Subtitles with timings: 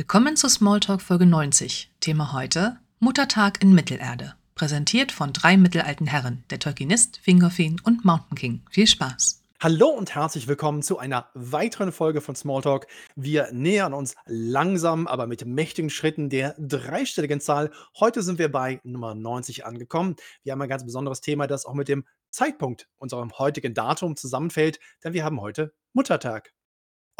[0.00, 1.90] Willkommen zu Smalltalk Folge 90.
[2.00, 4.32] Thema heute: Muttertag in Mittelerde.
[4.54, 8.62] Präsentiert von drei mittelalten Herren: der Tolkienist, Fingolfin und Mountain King.
[8.70, 9.42] Viel Spaß!
[9.60, 12.86] Hallo und herzlich willkommen zu einer weiteren Folge von Smalltalk.
[13.14, 17.70] Wir nähern uns langsam, aber mit mächtigen Schritten der dreistelligen Zahl.
[17.98, 20.16] Heute sind wir bei Nummer 90 angekommen.
[20.44, 24.80] Wir haben ein ganz besonderes Thema, das auch mit dem Zeitpunkt unserem heutigen Datum zusammenfällt,
[25.04, 26.54] denn wir haben heute Muttertag.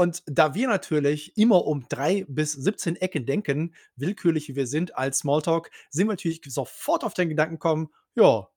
[0.00, 4.96] Und da wir natürlich immer um 3 bis 17 Ecken denken, willkürlich wie wir sind
[4.96, 8.48] als Smalltalk, sind wir natürlich sofort auf den Gedanken gekommen: „Ja,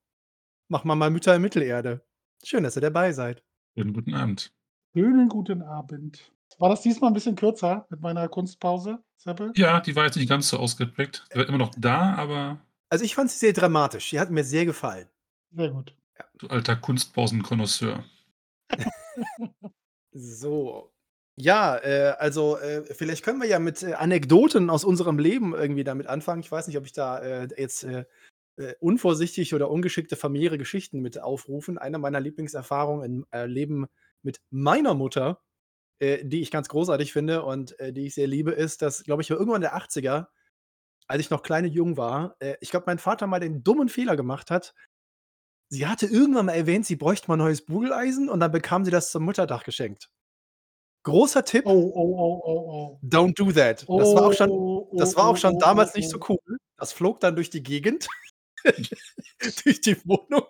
[0.68, 2.02] mach mal mal Mütter in Mittelerde.“
[2.42, 3.42] Schön, dass ihr dabei seid.
[3.76, 4.52] Schönen guten Abend.
[4.96, 6.32] Schönen guten Abend.
[6.58, 9.52] War das diesmal 'n bisschen kürzer mit meiner Kunstpause, Seppel?
[9.54, 11.26] Ja, die war jetzt nicht ganz so ausgeprägt.
[11.30, 14.08] Die war immer noch da, aber Also, ich fand sie sehr dramatisch.
[14.08, 15.08] Die hat mir sehr gefallen.
[15.52, 15.94] Sehr gut.
[16.18, 16.24] Ja.
[16.38, 18.02] du alter Kunstpausen-Konnoisseur.
[20.14, 20.93] So.
[21.38, 25.82] Ja, äh, also, äh, vielleicht können wir ja mit, äh, Anekdoten aus unserem Leben irgendwie
[25.82, 26.40] damit anfangen.
[26.40, 28.04] Ich weiß nicht, ob ich da, äh, jetzt, äh,
[28.56, 31.78] äh, unvorsichtig oder ungeschickte familiäre Geschichten mit aufrufen.
[31.78, 33.86] Eine meiner Lieblingserfahrungen im, äh, Leben
[34.22, 35.40] mit meiner Mutter,
[36.00, 39.22] äh, die ich ganz großartig finde und, äh, die ich sehr liebe, ist, dass, glaube
[39.22, 40.30] ich, irgendwann in der 80er,
[41.08, 43.88] als ich noch klein und jung war, äh, ich glaube, mein Vater mal den dummen
[43.90, 44.74] Fehler gemacht hat.
[45.70, 49.10] Sie hatte irgendwann mal erwähnt, sie bräuchte mal neues Bugeleisen und dann bekam sie das
[49.12, 50.10] zum Muttertag geschenkt.
[51.04, 51.64] Großer Tipp.
[51.66, 52.98] Oh, oh, oh, oh, oh.
[53.02, 53.86] Don't do that.
[53.96, 56.58] Das war auch schon Oh, das war auch schon damals nicht so cool.
[56.78, 58.08] Das flog dann durch die Gegend,
[59.64, 60.44] durch die Wohnung.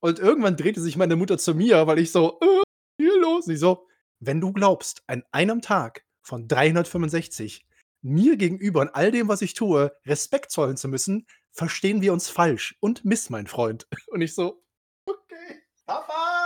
[0.00, 2.62] Und irgendwann drehte sich meine Mutter zu mir, weil ich so: „Äh,
[3.00, 3.86] hier los?“ Sie so:
[4.20, 7.66] „Wenn du glaubst, an einem Tag von 365
[8.02, 12.28] mir gegenüber und all dem, was ich tue, Respekt zollen zu müssen, verstehen wir uns
[12.28, 14.62] falsch und Miss, mein Freund.“ Und ich so:
[15.06, 16.37] „Okay, Papa!“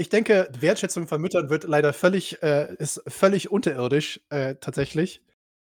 [0.00, 5.22] Ich denke, Wertschätzung von Müttern wird leider völlig äh, ist völlig unterirdisch, äh, tatsächlich.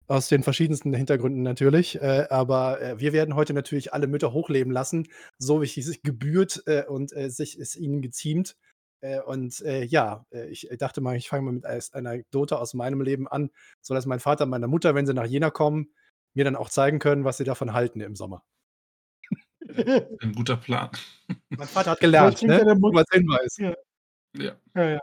[0.06, 2.00] Aus den verschiedensten Hintergründen natürlich.
[2.00, 6.02] Äh, aber, äh, wir werden heute natürlich alle Mütter hochleben lassen, so wie es sich
[6.02, 8.54] gebührt, äh, und, äh, sich es ihnen geziemt.
[9.00, 13.00] Äh, und, äh, ja, ich dachte mal, ich fange mal mit einer Anekdote aus meinem
[13.00, 15.92] Leben an, sodass mein Vater und meine Mutter, wenn sie nach Jena kommen,
[16.34, 18.44] mir dann auch zeigen können, was sie davon halten im Sommer.
[19.68, 20.90] Ein guter Plan.
[21.48, 22.60] Mein Vater hat gelernt, ne?
[22.60, 23.56] als Hinweis.
[23.58, 23.74] Ja.
[24.36, 24.52] Ja.
[24.74, 25.00] Ja, ja.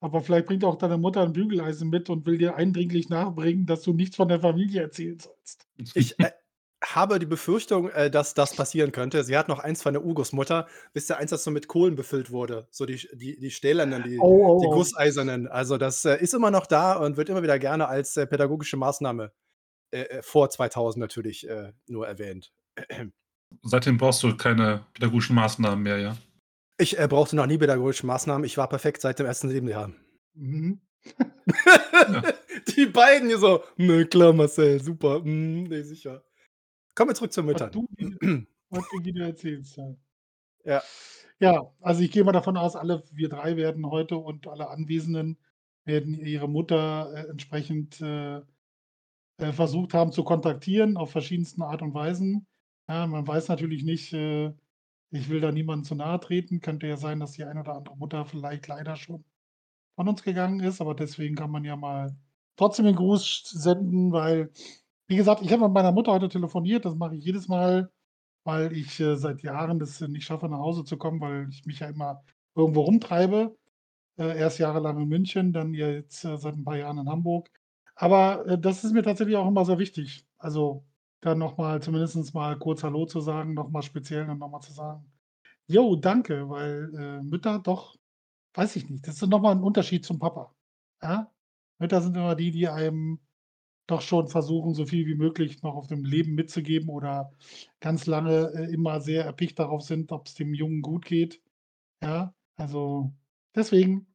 [0.00, 3.82] Aber vielleicht bringt auch deine Mutter 'n Bügeleisen mit und will dir eindringlich nachbringen, dass
[3.82, 5.66] du nichts von der Familie erzählen sollst.
[5.94, 6.30] Ich, äh,
[6.84, 9.24] habe die Befürchtung, äh, dass das passieren könnte.
[9.24, 10.66] Sie hat noch eins von der Urgroßmutter.
[10.94, 14.18] Wisst ihr, eins, das so mit Kohlen befüllt wurde, so die die die stählernen, die
[14.20, 14.74] Oh, die oh, oh.
[14.74, 15.48] gusseisernen.
[15.48, 18.76] Also, das, äh, ist immer noch da und wird immer wieder gerne als, äh, pädagogische
[18.76, 19.32] Maßnahme,
[19.92, 22.52] äh, äh, vor 2000 natürlich, äh, nur erwähnt.
[23.62, 26.16] Seitdem brauchst du keine pädagogischen Maßnahmen mehr, ja?
[26.80, 28.44] Ich, äh, brauchte noch nie pädagogische Maßnahmen.
[28.44, 29.90] Ich war perfekt seit dem ersten Lebensjahr.
[30.34, 30.80] Mhm.
[32.06, 32.22] Ja.
[32.76, 35.20] Die beiden hier so: „Na klar, Marcel, super.
[35.20, 36.24] Mhm, ne, sicher.“
[36.94, 37.70] Kommen wir zurück zu Müttern.
[37.72, 37.88] du
[38.70, 39.94] was du wieder erzählst, ja.
[40.64, 40.82] Ja.
[41.40, 45.38] Ja, also, ich gehe mal davon aus, alle wir 3 werden heute und alle Anwesenden
[45.84, 48.38] werden ihre Mutter, äh, entsprechend, äh,
[49.38, 52.46] äh, versucht haben zu kontaktieren auf verschiedensten Art und Weisen.
[52.88, 54.52] Ja, man weiß natürlich nicht, äh
[55.10, 56.60] ich will da niemandem zu nahe treten.
[56.60, 59.24] Könnte ja sein, dass die eine oder andere Mutter vielleicht leider schon
[59.96, 62.16] von uns gegangen ist, aber deswegen kann man ja mal
[62.56, 64.50] trotzdem den Gruß senden, weil
[65.08, 66.84] wie gesagt, ich habe mit meiner Mutter heute telefoniert.
[66.86, 67.90] Das mache ich jedes Mal,
[68.44, 71.80] weil ich, äh, seit Jahren das nicht schaffe, nach Hause zu kommen, weil ich mich
[71.80, 72.24] ja immer
[72.56, 73.56] irgendwo rumtreibe.
[74.18, 77.50] Äh, erst jahrelang in München, dann jetzt, äh, seit 'n paar Jahren in Hamburg.
[77.96, 80.26] Aber, äh, das ist mir tatsächlich auch immer sehr wichtig.
[80.38, 80.84] Also,
[81.22, 84.60] dann noch mal zumindest mal kurz Hallo zu sagen, noch mal speziell dann noch mal
[84.60, 85.06] zu sagen:
[85.68, 87.96] „Jo, danke“, weil, äh, Mütter doch
[88.54, 90.54] weiß ich nicht, das ist noch mal 'n Unterschied zum Papa,
[91.02, 91.32] ja?
[91.80, 93.20] Mütter sind immer die, die einem
[93.88, 97.32] doch schon versuchen, so viel wie möglich noch auf dem Leben mitzugeben oder
[97.80, 101.42] ganz lange, äh, immer sehr erpicht darauf sind, ob's dem Jungen gut geht,
[102.02, 102.34] ja?
[102.56, 103.12] Also,
[103.56, 104.08] deswegen,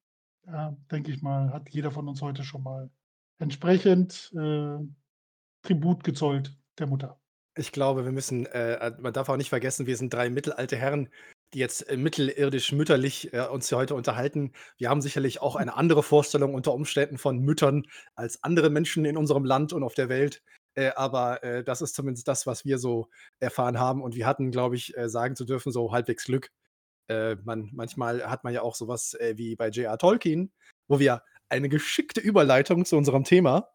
[0.47, 2.91] äh, denke ich mal, hat jeder von uns heute schon mal
[3.39, 4.79] entsprechend, äh,
[5.63, 7.19] Tribut gezollt der Mutter.
[7.57, 10.77] Ich glaube, wir müssen äh, äh, man darf auch nicht vergessen, wir sind 3 mittelalte
[10.77, 11.09] Herren,
[11.53, 14.53] die jetzt, äh, mittelirdisch mütterlich, äh, uns hier heute unterhalten.
[14.77, 17.83] Wir haben sicherlich auch eine andere Vorstellung unter Umständen von Müttern
[18.15, 20.41] als andere Menschen in unserem Land und auf der Welt.
[20.75, 23.09] Äh, aber, äh, das ist zumindest das, was wir so
[23.39, 24.01] erfahren haben.
[24.01, 26.51] Und wir hatten, glaube ich, äh, sagen zu dürfen, so halbwegs Glück.
[27.09, 29.97] Äh, man manchmal hat man ja auch so was, äh, wie bei J.R.
[29.97, 30.53] Tolkien,
[30.87, 33.69] wo wir eine geschickte Überleitung zu unserem Thema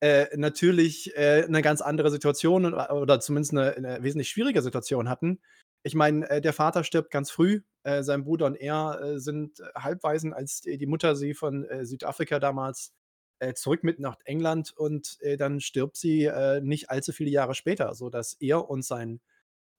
[0.00, 5.08] äh, natürlich, äh, 'ne ganz andere Situation oder oder zumindest 'ne 'ne wesentlich schwierige Situation
[5.08, 5.40] hatten.
[5.84, 7.62] Ich meine, äh, der Vater stirbt ganz früh.
[7.84, 12.38] Äh, sein Bruder und er, äh, sind Halbwaisen, als die Mutter sie von, äh, Südafrika
[12.40, 12.92] damals,
[13.40, 17.54] äh, zurück mit nach England und äh, dann stirbt sie äh, nicht allzu viele Jahre
[17.54, 19.20] später, sodass er und sein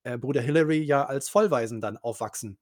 [0.04, 2.58] äh, Bruder Hilary ja als Vollwaisen dann aufwachsen.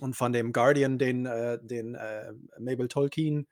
[0.00, 3.46] Und von dem Guardian, den, äh, den äh, Mabel Tolkien,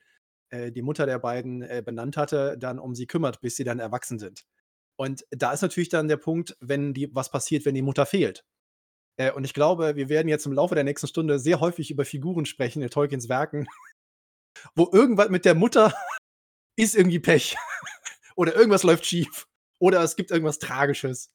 [0.54, 3.80] äh, die Mutter der beiden, äh, benannt hatte, dann um sie kümmert, bis sie dann
[3.80, 4.44] erwachsen sind.
[4.96, 8.44] Und da ist natürlich dann der Punkt, wenn die, was passiert, wenn die Mutter fehlt.
[9.16, 12.04] Äh, und ich glaube, wir werden jetzt im Laufe der nächsten Stunde sehr häufig über
[12.04, 13.66] Figuren sprechen in Tolkiens Werken,
[14.76, 15.92] wo irgendwas mit der Mutter
[16.76, 17.56] ist irgendwie Pech.
[18.36, 19.46] Oder irgendwas läuft schief.
[19.80, 21.30] Oder es gibt irgendwas Tragisches.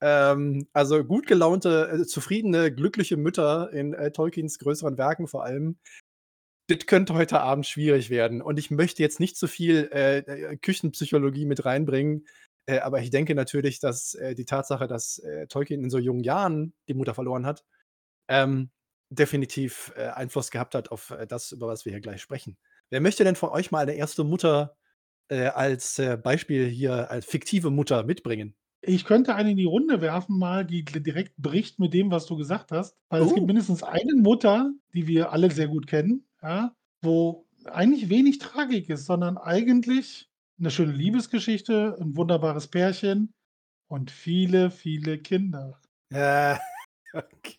[0.00, 5.78] Ähm, also gut gelaunte, äh, zufriedene, glückliche Mütter in äh, Tolkiens größeren Werken vor allem.
[6.70, 8.40] Das könnte heute Abend schwierig werden.
[8.40, 12.26] Und ich möchte jetzt nicht zu viel äh, äh Küchenpsychologie mit reinbringen.
[12.66, 16.22] Äh, aber ich denke natürlich, dass äh, die Tatsache, dass äh, Tolkien in so jungen
[16.22, 17.64] Jahren die Mutter verloren hat,
[18.28, 18.70] ähm,
[19.08, 22.56] definitiv äh, Einfluss gehabt hat auf das, über was wir hier gleich sprechen.
[22.90, 24.76] Wer möchte denn von euch mal eine erste Mutter
[25.28, 28.56] als Beispiel hier, als fiktive Mutter mitbringen?
[28.80, 32.36] Ich könnte eine in die Runde werfen, mal, die direkt bricht mit dem, was du
[32.36, 32.96] gesagt hast.
[33.10, 33.46] Weil es gibt Oh.
[33.46, 39.06] mindestens eine Mutter, die wir alle sehr gut kennen, ja, wo eigentlich wenig Tragik ist,
[39.06, 40.28] sondern eigentlich
[40.58, 43.32] eine schöne Liebesgeschichte, ein wunderbares Pärchen
[43.88, 45.80] und viele, viele Kinder.
[46.12, 46.56] Äh,
[47.12, 47.58] okay.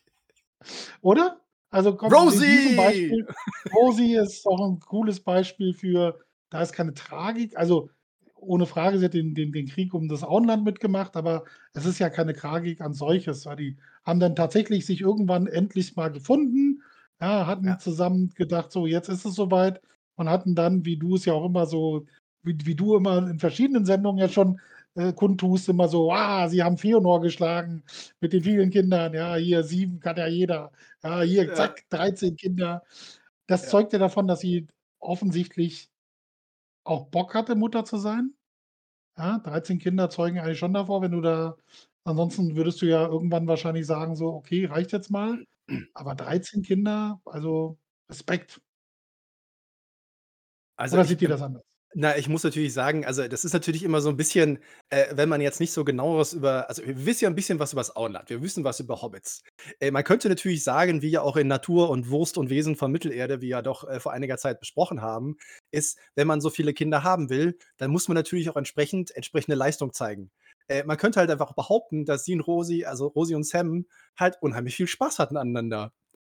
[1.02, 1.42] Oder?
[1.72, 2.76] Also kommt Rosie!
[2.76, 3.28] Beispiel
[3.74, 6.20] Rosie ist auch ein cooles Beispiel für
[6.50, 7.58] da ist keine Tragik.
[7.58, 7.90] Also,
[8.36, 12.00] ohne Frage, sie hat den den den Krieg um das Auenland mitgemacht, aber es ist
[12.00, 16.82] ja keine Tragik als solches, weil die haben dann tatsächlich sich irgendwann endlich mal gefunden,
[17.22, 17.80] ja, hatten Ja.
[17.80, 19.82] zusammen gedacht: „So, jetzt ist es soweit“
[20.16, 22.06] und hatten dann, wie du es ja auch immer so
[22.44, 24.60] wie wie du immer in verschiedenen Sendungen ja schon,
[24.96, 27.84] äh, kundtust, immer so: „Ah, sie haben Fëanor geschlagen
[28.22, 29.14] mit den vielen Kindern.
[29.14, 30.72] Ja, hier 7 kann ja jeder.
[31.04, 31.54] Ja, hier, Ja.
[31.54, 32.84] zack, 13 Kinder.“
[33.48, 33.70] Das Ja.
[33.70, 34.68] zeugt ja davon, dass sie
[35.00, 35.90] offensichtlich
[36.86, 38.36] auch Bock hatte, Mutter zu sein.
[39.18, 41.58] Ja, 13 Kinder zeugen eigentlich schon davor, wenn du da
[42.06, 45.46] ansonsten würdest du ja irgendwann wahrscheinlich sagen so: „Okay, reicht jetzt mal.“
[45.94, 47.80] Aber 13 Kinder, also
[48.10, 48.62] Respekt.
[50.80, 51.64] Also, Oder ich, seht ihr das anders?
[51.96, 54.60] na, ich muss natürlich sagen, also, das ist natürlich immer so 'n bisschen,
[54.92, 57.74] äh, wenn man jetzt nicht so Genaueres über also, wir wissen ja 'n bisschen was
[57.74, 58.30] übers Auenland.
[58.30, 59.44] Wir wissen was über Hobbits.
[59.80, 62.92] Äh, man könnte natürlich sagen, wie ja auch in Natur und Wurst und Wesen von
[62.92, 65.38] Mittelerde, wie ja doch, äh, vor einiger Zeit besprochen haben,
[65.72, 69.56] ist, wenn man so viele Kinder haben will, dann muss man natürlich auch entsprechend entsprechende
[69.58, 70.32] Leistung zeigen.
[70.70, 73.86] Äh, man könnte halt einfach behaupten, dass sie und Rosie also, Rosie und Sam
[74.18, 75.94] halt unheimlich viel Spaß hatten aneinander.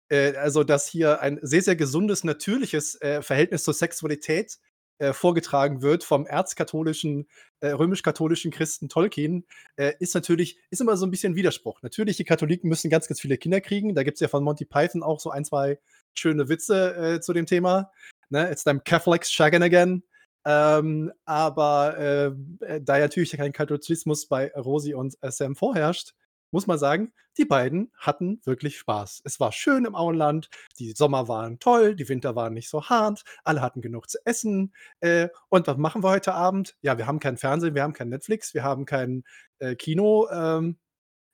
[0.09, 4.59] Äh, also, dass hier ein sehr, sehr gesundes, natürliches, äh, Verhältnis zur Sexualität,
[4.99, 7.27] äh, vorgetragen wird vom erzkatholischen
[7.61, 9.45] äh, römisch-katholischen Christen Tolkien,
[9.77, 11.81] äh, ist natürlich ist immer so 'n bisschen Widerspruch.
[11.83, 13.95] Natürlich, die Katholiken müssen ganz, ganz viele Kinder kriegen.
[13.95, 15.79] Da gibt's ja von Monty Python auch so ein, 2
[16.15, 17.91] schöne Witze, zu dem Thema,
[18.29, 18.51] ne?
[18.51, 20.03] „It's them Catholics shaggin' again.“
[20.49, 26.13] Ähm, aber, ähm, äh, da ja natürlich kein Katholizismus bei Rosie und, äh, Sam vorherrscht,
[26.51, 29.21] muss man sagen, die beiden hatten wirklich Spaß.
[29.25, 30.49] Es war schön im Auenland,
[30.79, 34.73] die Sommer waren toll, die Winter waren nicht so hart, alle hatten genug zu essen.
[35.01, 36.77] Äh, und was machen wir heute Abend?
[36.81, 39.25] Ja, wir haben kein Fernsehen, wir haben kein Netflix, wir haben kein,
[39.59, 40.77] äh, Kino, ähm,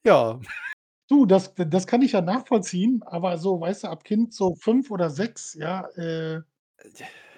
[0.05, 0.39] ja.
[1.09, 4.91] Du, das das kann ich ja nachvollziehen, aber so, weißt du, ab Kind so 5
[4.91, 6.41] oder 6, ja, äh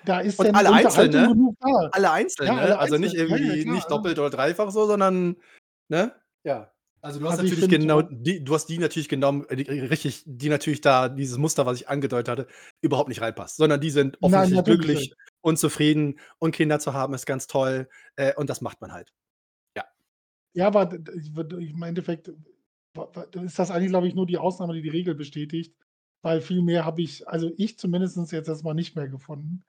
[0.06, 1.28] da ist Und alle einzeln, Unterhaltung ne?
[1.30, 1.90] genug da.
[1.92, 3.30] Alle einzeln, Ja, alle Also, nicht einzeln.
[3.30, 5.36] Ja, ja, irgendwie klar, nicht doppelt oder dreifach so, sondern
[5.90, 6.14] ne?
[6.44, 6.72] Ja.
[7.02, 9.70] Also, du hast Also, ich natürlich genau die du hast die natürlich genommen, äh, die
[9.70, 12.48] richtig die natürlich da dieses Muster, was ich angedeutet hatte,
[12.82, 15.16] überhaupt nicht reinpasst, sondern die sind Nein, offensichtlich natürlich glücklich nicht.
[15.42, 19.14] und zufrieden und Kinder zu haben ist ganz toll, äh, und das macht man halt.
[19.78, 19.86] Ja.
[20.56, 21.36] Ja, aber ich
[21.72, 22.32] im Endeffekt
[23.44, 25.76] ist das eigentlich, glaube ich, nur die Ausnahme, die die Regel bestätigt,
[26.26, 29.64] weil viel mehr habe ich also, ich zumindestens jetzt erst mal nicht mehr gefunden,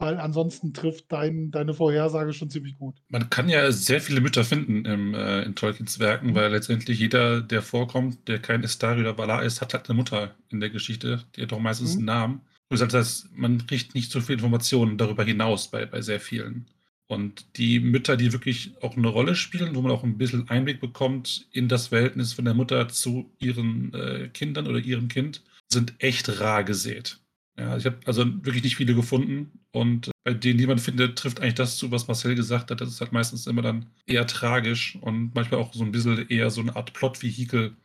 [0.00, 3.00] weil ansonsten trifft dein deine Vorhersage schon ziemlich gut.
[3.10, 6.34] Man kann ja sehr viele Mütter finden im, äh in Tolkiens Werken, Mhm.
[6.34, 10.34] weil letztendlich jeder, der vorkommt, der kein Istari oder Valar ist, hat halt 'ne Mutter
[10.48, 11.22] in der Geschichte.
[11.36, 11.98] Die hat auch meistens Mhm.
[11.98, 12.40] Namen.
[12.70, 16.66] Du sagtest, man kriegt nicht so viel Informationen darüber hinaus bei bei sehr vielen.
[17.06, 20.80] Und die Mütter, die wirklich auch 'ne Rolle spielen, wo man auch 'n bisschen Einblick
[20.80, 25.42] bekommt in das Verhältnis von der Mutter zu ihren, äh, Kindern oder ihrem Kind,
[25.72, 27.20] sind echt rar gesät.
[27.58, 31.40] Ja, ich habe also wirklich nicht viele gefunden und bei denen, die man findet, trifft
[31.40, 32.80] eigentlich das zu, was Marcel gesagt hat.
[32.80, 36.50] Das ist halt meistens immer dann eher tragisch und manchmal auch so 'n bisschen eher
[36.50, 37.76] so 'ne Art Plotvehikel,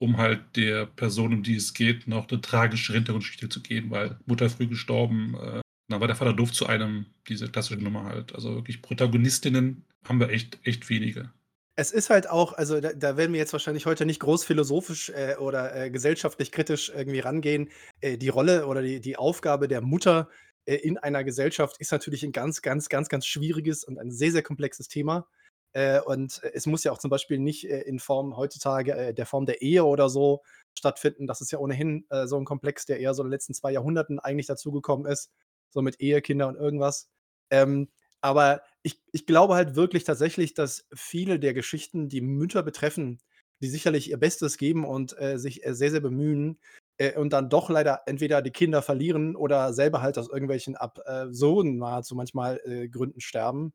[0.00, 4.18] um halt der Person, um die es geht, noch 'ne tragische Hintergrundgeschichte zu geben, weil
[4.26, 8.34] Mutter früh gestorben, äh, dann war der Vater doof zu einem, diese klassische Nummer halt.
[8.34, 11.32] Also, wirklich Protagonistinnen haben wir echt echt wenige.
[11.80, 15.10] Es ist halt auch also, da da werden wir jetzt wahrscheinlich heute nicht groß philosophisch,
[15.10, 17.70] äh, oder, äh, gesellschaftlich kritisch irgendwie rangehen.
[18.00, 20.28] Äh, die Rolle oder die die Aufgabe der Mutter
[20.66, 24.32] äh, in einer Gesellschaft ist natürlich ein ganz, ganz, ganz, ganz schwieriges und ein sehr,
[24.32, 25.28] sehr komplexes Thema.
[25.72, 29.46] Äh, und es muss ja auch zum Beispiel nicht äh, in Form heutzutage der Form
[29.46, 30.42] der Ehe oder so
[30.76, 31.28] stattfinden.
[31.28, 34.18] Das ist ja ohnehin so ein Komplex, der eher so in den letzten zwei Jahrhunderten
[34.18, 35.30] eigentlich dazugekommen ist.
[35.70, 37.08] So mit Ehe, Kinder und irgendwas.
[37.50, 37.88] Ähm,
[38.20, 43.20] aber ich, ich glaube halt wirklich tatsächlich, dass viele der Geschichten, die Mütter betreffen,
[43.60, 46.58] die sicherlich ihr Bestes geben und äh, sich äh, sehr, sehr bemühen
[46.98, 51.78] äh, und dann doch leider entweder die Kinder verlieren oder selber halt aus irgendwelchen absurden
[51.78, 53.72] nahezu manchmal äh, Gründen sterben.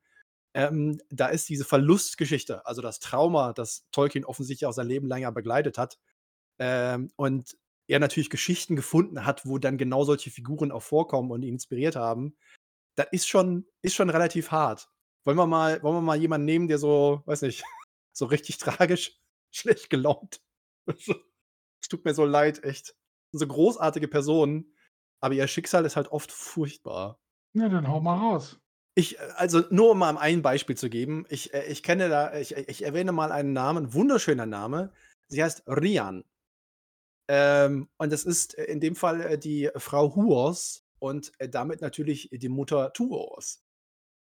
[0.55, 5.21] Ähm, da ist diese Verlustgeschichte, also das Trauma, das Tolkien offensichtlich auch sein Leben lang
[5.21, 5.97] ja begleitet hat.
[6.59, 7.57] Ähm, und
[7.88, 11.95] er natürlich Geschichten gefunden hat, wo dann genau solche Figuren auch vorkommen und ihn inspiriert
[11.95, 12.35] haben.
[12.95, 14.89] Das ist schon, ist schon relativ hart.
[15.25, 17.63] Wollen wir mal, wollen wir mal jemanden nehmen, der so, weiß nicht,
[18.13, 19.19] so richtig tragisch,
[19.51, 20.41] schlecht gelaunt.
[20.85, 22.95] Es tut mir so leid, echt.
[23.31, 24.75] So großartige Personen,
[25.19, 27.19] aber ihr Schicksal ist halt oft furchtbar.
[27.53, 28.59] Ja, dann hau mal raus.
[28.95, 32.38] Ich, äh, also nur um mal ein Beispiel zu geben, ich, äh, ich kenne da,
[32.38, 34.91] ich, ich erwähne mal einen Namen, wunderschöner Name.
[35.27, 36.23] Sie heißt Rian.
[37.27, 42.48] Ähm, und das ist äh, in dem Fall die Frau Huors und damit natürlich die
[42.48, 43.62] Mutter Tuors.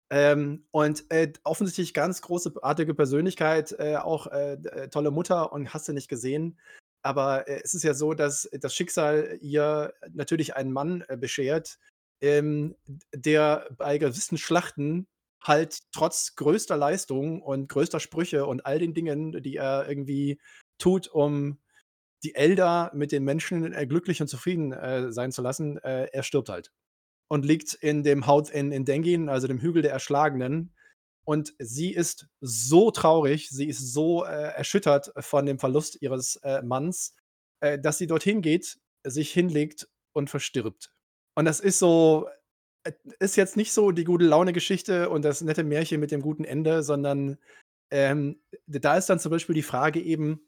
[0.10, 5.94] Ähm, und äh, offensichtlich ganz großartige Persönlichkeit, äh, auch äh, tolle Mutter und hast du
[5.94, 6.58] nicht gesehen.
[7.01, 11.78] Aber es ist ja so, dass das Schicksal ihr natürlich einen Mann beschert,
[12.22, 12.75] ähm,
[13.13, 15.08] der bei gewissen Schlachten
[15.44, 20.40] halt trotz größter Leistung und größter Sprüche und all den Dingen, die er irgendwie
[20.78, 21.58] tut, um
[22.24, 26.24] die Elder mit den Menschen äh, glücklich und zufrieden äh, sein zu lassen, äh, er
[26.24, 26.72] stirbt halt.
[27.30, 30.75] Und liegt in dem Haut in, in Dengin, also dem Hügel der Erschlagenen.
[31.24, 36.62] Und sie ist so traurig, sie ist so äh, erschüttert von dem Verlust ihres äh,
[36.62, 37.16] Manns,
[37.62, 40.92] äh, dass sie dorthin geht, sich hinlegt und verstirbt.
[41.36, 42.28] Und das ist so
[43.20, 46.84] ist jetzt nicht so die gute Laune-Geschichte und das nette Märchen mit dem guten Ende,
[46.84, 47.38] sondern,
[47.92, 50.42] ähm, da ist dann zum Beispiel die Frage eben,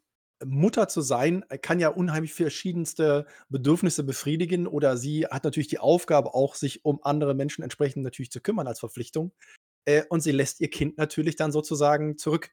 [0.44, 5.80] Mutter zu sein, äh, kann ja unheimlich verschiedenste Bedürfnisse befriedigen oder sie hat natürlich die
[5.80, 9.34] Aufgabe auch, sich um andere Menschen entsprechend natürlich zu kümmern als Verpflichtung.
[9.86, 12.52] Äh, und sie lässt ihr Kind natürlich dann sozusagen zurück.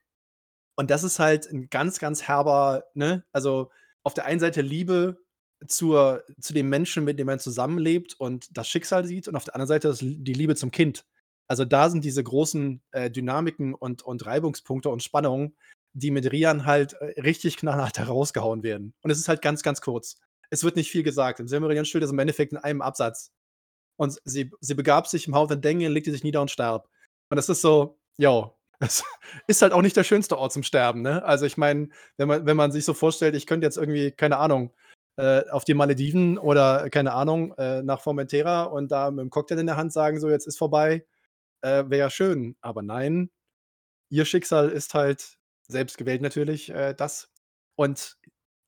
[0.76, 3.24] Und das ist halt ein ganz, ganz herber, ne?
[3.32, 3.70] Also,
[4.02, 5.18] auf der einen Seite Liebe
[5.66, 9.54] zur, zu dem Menschen, mit dem man zusammenlebt und das Schicksal sieht und auf der
[9.54, 11.04] anderen Seite die Liebe zum Kind.
[11.48, 15.56] Also da sind diese großen äh, Dynamiken und, und Reibungspunkte und Spannungen,
[15.92, 18.94] die mit Rian halt äh, richtig knallhart herausgehauen werden.
[19.02, 20.16] Und es ist halt ganz, ganz kurz.
[20.50, 21.40] Es wird nicht viel gesagt.
[21.40, 23.32] Im Silmarillion steht es im Endeffekt in einem Absatz.
[23.96, 26.88] Und sie, sie begab sich im Haus der Denge, legte sich nieder und starb.
[27.30, 29.04] Und das ist so, ja, es
[29.46, 31.22] ist halt auch nicht der schönste Ort zum Sterben, ne?
[31.24, 34.38] Also ich meine, wenn man, wenn man sich so vorstellt, ich könnte jetzt irgendwie, keine
[34.38, 34.72] Ahnung,
[35.16, 39.58] äh, auf die Malediven oder, keine Ahnung, äh, nach Formentera und da mit dem Cocktail
[39.58, 41.04] in der Hand sagen, so jetzt ist vorbei,
[41.62, 42.56] äh, wäre ja schön.
[42.62, 43.30] Aber nein,
[44.10, 45.38] ihr Schicksal ist halt
[45.70, 47.30] selbst gewählt natürlich äh, das.
[47.76, 48.18] Und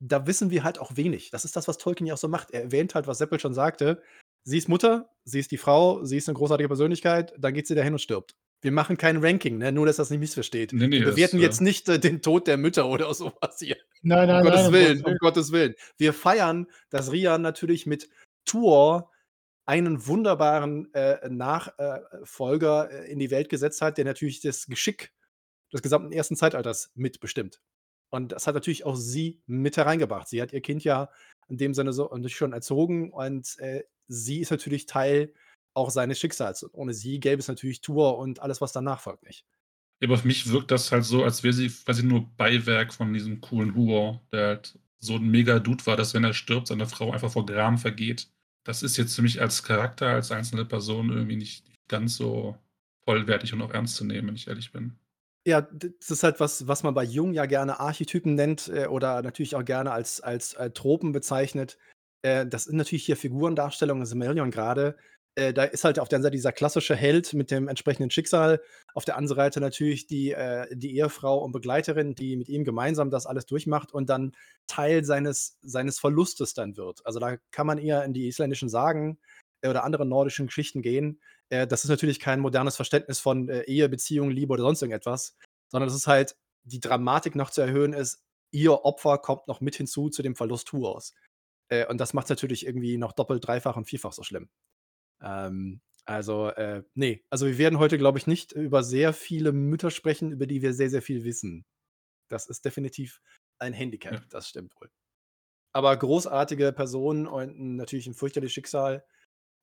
[0.00, 1.30] da wissen wir halt auch wenig.
[1.30, 2.50] Das ist das, was Tolkien ja auch so macht.
[2.50, 4.02] Er erwähnt halt, was Seppel schon sagte.
[4.44, 7.76] Sie ist Mutter, sie ist die Frau, sie ist eine großartige Persönlichkeit, dann geht sie
[7.76, 8.35] dahin und stirbt.
[8.61, 9.71] Wir machen kein Ranking, ne?
[9.71, 10.73] nur dass das nicht missversteht.
[10.73, 13.76] Nee, nee, wir bewerten das, jetzt nicht äh, den Tod der Mütter oder sowas hier.
[14.02, 14.73] Nein, nein, um Gottes nein.
[14.73, 15.75] Willen, um Gottes Willen.
[15.97, 18.09] Wir feiern, dass Rian natürlich mit
[18.44, 19.11] Tuor
[19.64, 25.12] einen wunderbaren äh, Nachfolger äh, in die Welt gesetzt hat, der natürlich das Geschick
[25.73, 27.61] des gesamten ersten Zeitalters mitbestimmt.
[28.11, 30.29] Und das hat natürlich auch sie mit hereingebracht.
[30.29, 31.09] Sie hat ihr Kind ja
[31.49, 35.33] in dem Sinne so schon erzogen und äh, sie ist natürlich Teil
[35.75, 36.62] auch seines Schicksals.
[36.62, 39.47] Und ohne sie gäbe es natürlich Tour und alles, was danach folgt, nicht.
[40.02, 43.41] Aber auf mich wirkt das halt so, als wäre sie quasi nur Beiwerk von diesem
[43.41, 47.12] coolen Huor, der halt so ein mega Dude war, dass wenn er stirbt, seine Frau
[47.12, 48.29] einfach vor Gram vergeht.
[48.64, 52.57] Das ist jetzt für mich als Charakter, als einzelne Person irgendwie nicht ganz so
[53.05, 54.97] vollwertig und auch ernst zu nehmen, wenn ich ehrlich bin.
[55.46, 59.22] Ja, das ist halt was, was man bei Jung ja gerne Archetypen nennt äh, oder
[59.22, 61.78] natürlich auch gerne als, als äh, Tropen bezeichnet.
[62.22, 64.96] Äh, das sind natürlich hier Figurendarstellungen, Silmarillion gerade.
[65.34, 68.61] Äh, da ist halt auf der einen Seite dieser klassische Held mit dem entsprechenden Schicksal,
[68.94, 73.11] auf der anderen Seite natürlich die, äh, die Ehefrau und Begleiterin, die mit ihm gemeinsam
[73.11, 74.37] das alles durchmacht und dann
[74.68, 77.04] Teil seines, seines Verlustes dann wird.
[77.04, 79.18] Also da kann man eher in die isländischen Sagen
[79.62, 81.20] äh, oder andere nordischen Geschichten gehen.
[81.52, 85.37] Äh, das ist natürlich kein modernes Verständnis von äh, Ehe, Beziehung, Liebe oder sonst irgendetwas,
[85.71, 89.76] sondern das ist halt, die Dramatik noch zu erhöhen ist, ihr Opfer kommt noch mit
[89.76, 91.14] hinzu zu dem Verlust Tuors.
[91.68, 94.49] Äh, und das macht es natürlich irgendwie noch doppelt, dreifach und vierfach so schlimm.
[95.23, 99.90] Ähm, also, äh, nee, also wir werden heute, glaube ich, nicht über sehr viele Mütter
[99.90, 101.64] sprechen, über die wir sehr, sehr viel wissen.
[102.28, 103.21] Das ist definitiv
[103.59, 104.21] ein Handicap, Ja.
[104.30, 104.90] das stimmt wohl.
[105.73, 109.04] Aber großartige Personen und natürlich ein fürchterliches Schicksal.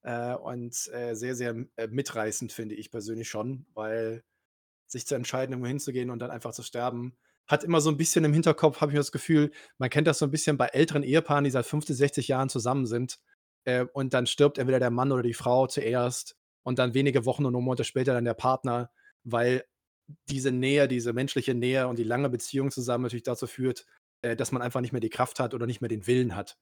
[0.04, 4.24] Äh, und, äh, sehr, sehr, äh, mitreißend, finde ich persönlich schon, weil
[4.88, 8.26] sich zu entscheiden, irgendwo hinzugehen und dann einfach zu sterben, hat immer so ein bisschen
[8.26, 11.44] im Hinterkopf, habe ich das Gefühl man kennt das so ein bisschen bei älteren Ehepaaren,
[11.44, 13.20] die seit 50, 60 Jahren zusammen sind,
[13.66, 17.46] äh, und dann stirbt entweder der Mann oder die Frau zuerst und dann wenige Wochen
[17.46, 18.92] und Monate später dann der Partner,
[19.24, 19.64] weil
[20.30, 23.86] diese Nähe, diese menschliche Nähe und die lange Beziehung zusammen natürlich dazu führt,
[24.22, 26.58] äh, dass man einfach nicht mehr die Kraft hat oder nicht mehr den Willen hat,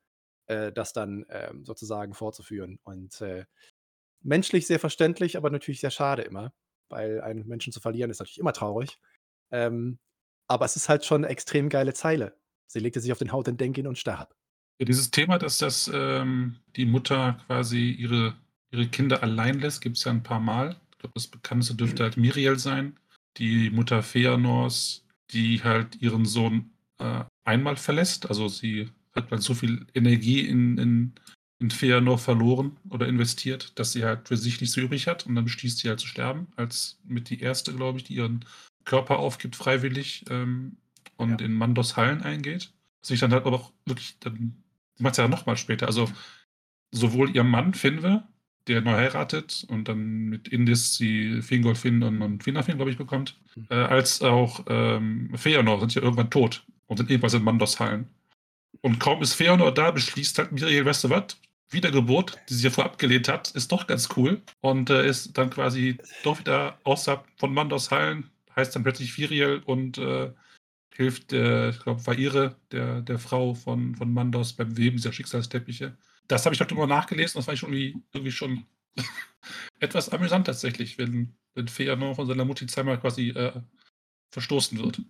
[0.47, 2.79] äh, das dann, ähm, sozusagen fortzuführen.
[2.83, 3.45] Und, äh,
[4.23, 6.53] menschlich sehr verständlich, aber natürlich sehr schade immer,
[6.89, 8.99] weil einen Menschen zu verlieren ist natürlich immer traurig.
[9.51, 9.99] Ähm,
[10.47, 12.37] aber es ist halt schon 'ne extrem geile Zeile.
[12.67, 14.33] Sie legte sich auf den Haut und denk ihn und starb.
[14.79, 18.35] Ja, dieses Thema, dass das, ähm, die Mutter quasi ihre
[18.69, 20.79] ihre Kinder allein lässt, gibt's ja 'n paar Mal.
[20.91, 22.99] Ich glaube, das bekannteste dürfte halt Miriel sein,
[23.37, 28.27] die Mutter Feanors, die halt ihren Sohn, äh, einmal verlässt.
[28.29, 31.13] Also, sie hat dann so viel Energie in in
[31.59, 35.33] in Feanor verloren oder investiert, dass sie halt für sich nichts so übrig hat und
[35.33, 38.45] dann beschließt sie halt zu sterben, als mit die erste, glaube ich, die ihren
[38.85, 40.77] Körper aufgibt freiwillig, ähm,
[41.17, 41.47] und Ja.
[41.47, 42.71] in Mandos Hallen eingeht.
[43.01, 44.53] Sich dann halt aber auch wirklich dann
[44.95, 45.87] sie macht's ja noch mal später.
[45.87, 46.09] Also,
[46.91, 48.23] sowohl ihr Mann Finwe,
[48.67, 53.39] der neu heiratet und dann mit Indis die Fingolfin und und Finarfin, glaube ich, bekommt,
[53.55, 53.65] Mhm.
[53.69, 58.07] äh, als auch, ähm, Feanor sind ja irgendwann tot und sind ebenfalls in Mandos Hallen.
[58.81, 61.37] Und kaum ist Feanor da, beschließt halt Miriel: „Weißt du was?
[61.69, 65.49] Wiedergeburt, die sie ja vorher abgelehnt hat, ist doch ganz cool“ und, äh, ist dann
[65.49, 70.31] quasi doch wieder außerhalb von Mandos Hallen, heißt dann plötzlich Viriel und, äh,
[70.95, 75.97] hilft, äh, ich glaube, Vaire, der der Frau von von Mandos beim Weben dieser Schicksalsteppiche.
[76.27, 78.65] Das habe ich heute mal nachgelesen, das fand ich schon irgendwie irgendwie schon
[79.79, 83.61] etwas amüsant tatsächlich, wenn wenn Feanor von seiner Mutti zweimal quasi, äh,
[84.31, 85.01] verstoßen wird.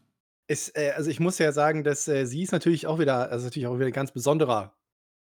[0.49, 3.45] Es äh, also, ich muss ja sagen, dass, äh, sie ist natürlich auch wieder also,
[3.45, 4.73] natürlich auch wieder 'n ganz besonderer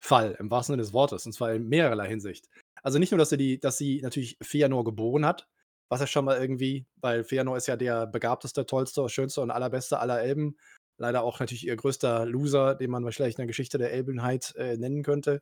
[0.02, 2.50] Fall im wahrsten Sinne des Wortes, und zwar in mehrerlei Hinsicht.
[2.84, 5.48] Also, nicht nur, dass sie die dass sie natürlich Feanor geboren hat,
[5.90, 10.00] was ja schon mal irgendwie weil Feanor ist ja der begabteste, tollste, schönste und allerbeste
[10.00, 10.58] aller Elben.
[11.00, 14.78] Leider auch natürlich ihr größter Loser, den man wahrscheinlich in der Geschichte der Elbenheit, äh,
[14.78, 15.42] nennen könnte.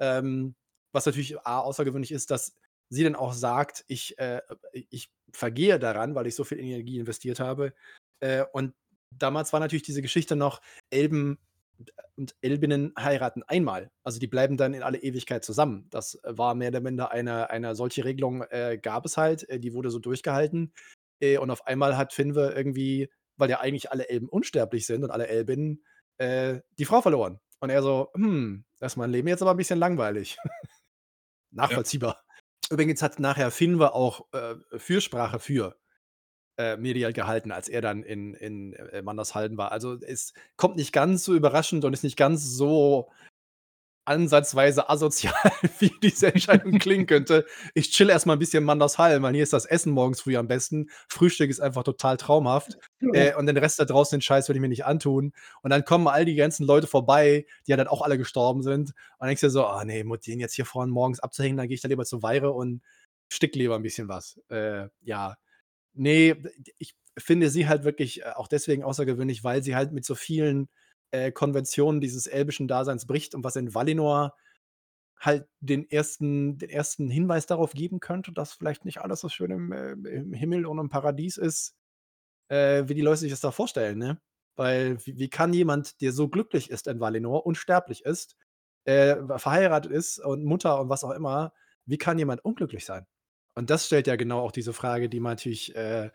[0.00, 0.56] Ähm,
[0.92, 2.54] was natürlich A außergewöhnlich ist, dass
[2.90, 7.40] sie dann auch sagt: „Ich, äh, ich vergehe daran, weil ich so viel Energie investiert
[7.40, 7.74] habe.“
[8.20, 8.74] Äh, und
[9.18, 11.38] damals war natürlich diese Geschichte noch, Elben
[12.16, 13.90] und Elbinnen heiraten einmal.
[14.04, 15.86] Also, die bleiben dann in alle Ewigkeit zusammen.
[15.90, 19.74] Das war mehr oder minder eine eine solche Regelung, äh, gab es halt, äh, die
[19.74, 20.72] wurde so durchgehalten.
[21.20, 25.10] Äh, und auf einmal hat Finwe irgendwie, weil ja eigentlich alle Elben unsterblich sind und
[25.10, 25.84] alle Elbinnen,
[26.18, 27.40] äh, die Frau verloren.
[27.60, 30.38] Und er so: „Hm, das ist mein Leben jetzt aber 'n bisschen langweilig.“
[31.68, 31.82] Ja.
[31.90, 32.22] Nachvollziehbar.
[32.70, 35.76] Übrigens hat nachher Finwe auch, äh, Fürsprache für,
[36.58, 39.72] äh, Miriel gehalten, als er dann in in, äh, Mandos Hallen war.
[39.72, 43.10] Also, es kommt nicht ganz so überraschend und ist nicht ganz so
[44.04, 45.34] ansatzweise asozial,
[45.78, 47.46] wie diese Entscheidung klingen könnte.
[47.74, 48.66] Ich chill erst mal 'n bisschen
[48.98, 50.88] Hallen, weil hier ist das Essen morgens früh am besten.
[51.08, 52.78] Frühstück ist einfach total traumhaft.
[53.12, 55.32] Äh, und den Rest da draußen, den Scheiß will ich mir nicht antun.
[55.62, 58.90] Und dann kommen all die ganzen Leute vorbei, die ja dann auch alle gestorben sind.
[58.90, 61.56] Und dann denkst du dir so: „Oh ne, Mut den jetzt hier vorne morgens abzuhängen,
[61.58, 62.82] dann gehe ich dann lieber zu Vaire und
[63.32, 65.36] sticke lieber 'n bisschen was.“ Äh, ja.
[65.96, 70.04] Ne, d ich finde sie halt wirklich, äh, auch deswegen außergewöhnlich, weil sie halt mit
[70.04, 70.68] so vielen,
[71.10, 74.34] äh, Konventionen dieses elbischen Daseins bricht und was in Valinor
[75.20, 79.50] halt den ersten den ersten Hinweis darauf geben könnte, dass vielleicht nicht alles so schön
[79.52, 81.74] im, äh im Himmel und im Paradies ist,
[82.48, 84.20] äh, wie die Leute sich das da vorstellen, ne?
[84.56, 88.36] Weil wie wie kann jemand, der so glücklich ist in Valinor, unsterblich ist,
[88.86, 91.52] äh, verheiratet ist und Mutter und was auch immer
[91.86, 93.06] wie kann jemand unglücklich sein?
[93.54, 96.10] Und das stellt ja genau auch diese Frage, die man natürlich, äh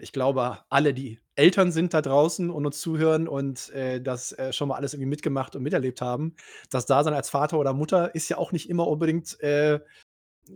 [0.00, 4.52] ich glaube, alle, die Eltern sind da draußen und uns zuhören und, äh, das, äh,
[4.52, 6.36] schon mal alles irgendwie mitgemacht und miterlebt haben.
[6.70, 9.76] Das Dasein als Vater oder Mutter ist ja auch nicht immer unbedingt, äh,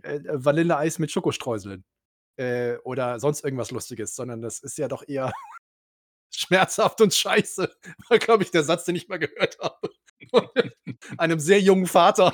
[0.03, 1.85] äh, Vanilleeis mit Schokostreuseln,
[2.37, 5.33] äh, oder sonst irgendwas Lustiges, sondern das ist ja doch eher
[6.33, 7.69] schmerzhaft und scheiße,
[8.09, 9.89] war, glaube ich, der Satz, den ich mal gehört habe
[11.17, 12.33] einem sehr jungen Vater,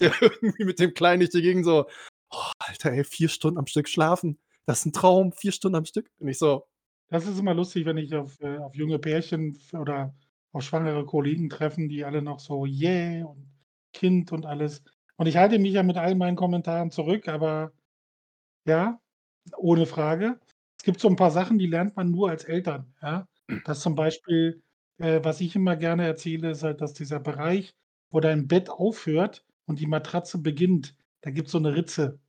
[0.00, 1.86] der irgendwie mit dem Kleinen durch die Gegend so:
[2.32, 4.38] „Oh, Alter, ey, 4 Stunden am Stück schlafen.
[4.66, 6.66] Das ist 'n Traum, 4 Stunden am Stück.“ Und ich so
[7.10, 10.14] Das ist immer lustig, wenn ich auf äh, auf junge Pärchen oder
[10.52, 13.46] auf schwangere Kollegen treffen, die alle noch so: „Yeah und
[13.92, 14.82] Kind und alles.“
[15.16, 17.72] Und ich halte mich ja mit all meinen Kommentaren zurück, aber
[18.66, 19.00] ja,
[19.58, 20.40] ohne Frage.
[20.78, 23.26] Es gibt so 'n paar Sachen, die lernt man nur als Eltern, ja?
[23.64, 24.62] Dass zum Beispiel,
[24.98, 27.74] äh, was ich immer gerne erzähle, ist halt, dass dieser Bereich,
[28.12, 32.20] wo dein Bett aufhört und die Matratze beginnt, da gibt's so 'ne Ritze.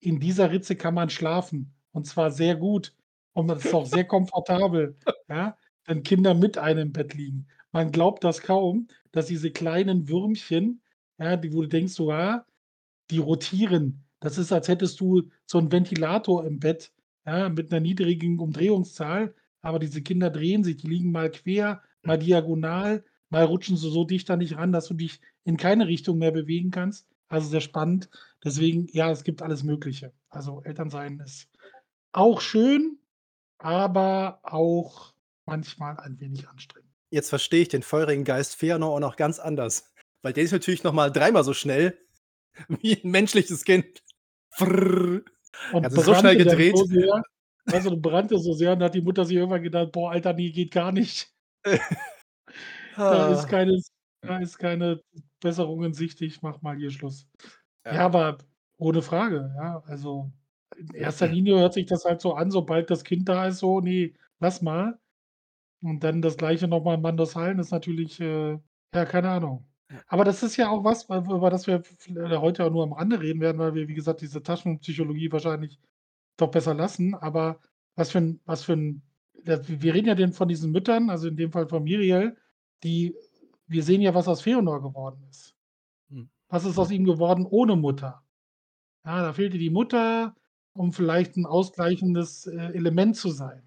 [0.00, 2.94] In dieser Ritze kann man schlafen und zwar sehr gut
[3.34, 4.96] und das ist auch sehr komfortabel,
[5.28, 5.56] ja,
[5.86, 7.46] wenn Kinder mit einem im Bett liegen.
[7.72, 10.82] Man glaubt das kaum, dass diese kleinen Würmchen,
[11.18, 12.46] ja, die wo du denkst so: „Ah,
[13.10, 14.04] die rotieren.
[14.20, 16.92] Das ist, als hättest du so einen Ventilator im Bett,
[17.26, 22.18] ja, mit einer niedrigen Umdrehungszahl, aber diese Kinder drehen sich, die liegen mal quer, mal
[22.18, 26.18] diagonal, mal rutschen sie so dicht da nicht ran, dass du dich in keine Richtung
[26.18, 27.06] mehr bewegen kannst.
[27.32, 28.10] Also sehr spannend.
[28.44, 30.12] Deswegen, ja, es gibt alles Mögliche.
[30.28, 31.48] Also Elternsein ist
[32.12, 32.98] auch schön,
[33.58, 35.14] aber auch
[35.46, 36.90] manchmal ein wenig anstrengend.
[37.10, 39.90] Jetzt verstehe ich den feurigen Geist Feanor auch noch ganz anders.
[40.22, 41.98] Weil der ist natürlich noch mal dreimal so schnell
[42.68, 44.02] wie ein menschliches Kind.
[44.50, 45.22] Frrrr.
[45.72, 46.76] Und Er hat sich so schnell gedreht.
[46.76, 47.22] so sehr,
[47.64, 50.50] weißt du, brannte so sehr, und hat die Mutter sich irgendwann gedacht: „Boah, Alter, nee,
[50.50, 51.32] geht gar nicht.“
[52.96, 53.48] Da ist Ah.
[53.48, 53.80] keine
[54.22, 55.00] da ist keine
[55.42, 57.28] Besserung in Sicht, ich mache mal hier Schluss.
[57.86, 57.94] Ja.
[57.94, 58.38] Ja, aber
[58.78, 59.82] ohne Frage, ja.
[59.86, 60.32] Also,
[60.78, 63.80] in erster Linie hört sich das halt so an, sobald das Kind da ist, so:
[63.80, 64.98] „Ne, lass mal.“
[65.82, 68.58] Und dann das Gleiche noch mal in Mandelshallen ist natürlich, äh
[68.94, 69.66] ja, keine Ahnung.
[70.08, 72.92] Aber das ist ja auch was, weil über das wir äh, heute auch nur am
[72.94, 75.80] Rande reden werden, weil wir, wie gesagt, diese Taschenpsychologie wahrscheinlich
[76.38, 77.14] doch besser lassen.
[77.16, 77.60] Aber
[77.96, 79.02] was für 'n was für 'n
[79.46, 82.36] ja, wir reden ja denn von diesen Müttern, also in dem Fall von Miriel,
[82.84, 83.16] die
[83.72, 85.56] wir sehen ja, was aus Feanor geworden ist.
[86.10, 86.30] Mhm.
[86.48, 88.22] Was ist aus ihm geworden ohne Mutter?
[89.06, 90.34] Ja, da fehlte die Mutter,
[90.74, 93.62] um vielleicht 'n ausgleichendes, äh, Element zu sein.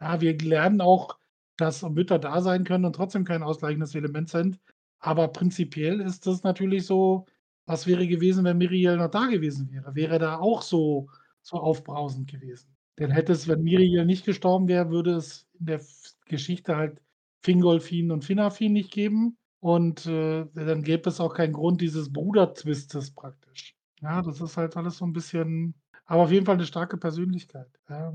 [0.00, 1.18] Ja, wir lernen auch,
[1.58, 4.60] dass Mütter da sein können und trotzdem kein ausgleichendes Element sind.
[5.00, 7.26] Aber prinzipiell ist das natürlich so
[7.66, 9.94] was wäre gewesen, wenn Miriel noch da gewesen wäre?
[9.94, 11.08] Wäre da auch so
[11.42, 12.76] so aufbrausend gewesen?
[12.96, 15.80] Dann hätte es, wenn Miriel nicht gestorben wäre, würde es in der
[16.26, 17.00] Geschichte halt
[17.42, 23.12] Fingolfin und Finarfin nicht geben und, äh, dann gäbe es auch keinen Grund dieses Brudertwistes
[23.14, 23.76] praktisch.
[24.02, 25.74] Ja, das ist halt alles so 'n bisschen
[26.06, 28.14] aber auf jeden Fall 'ne starke Persönlichkeit, ja.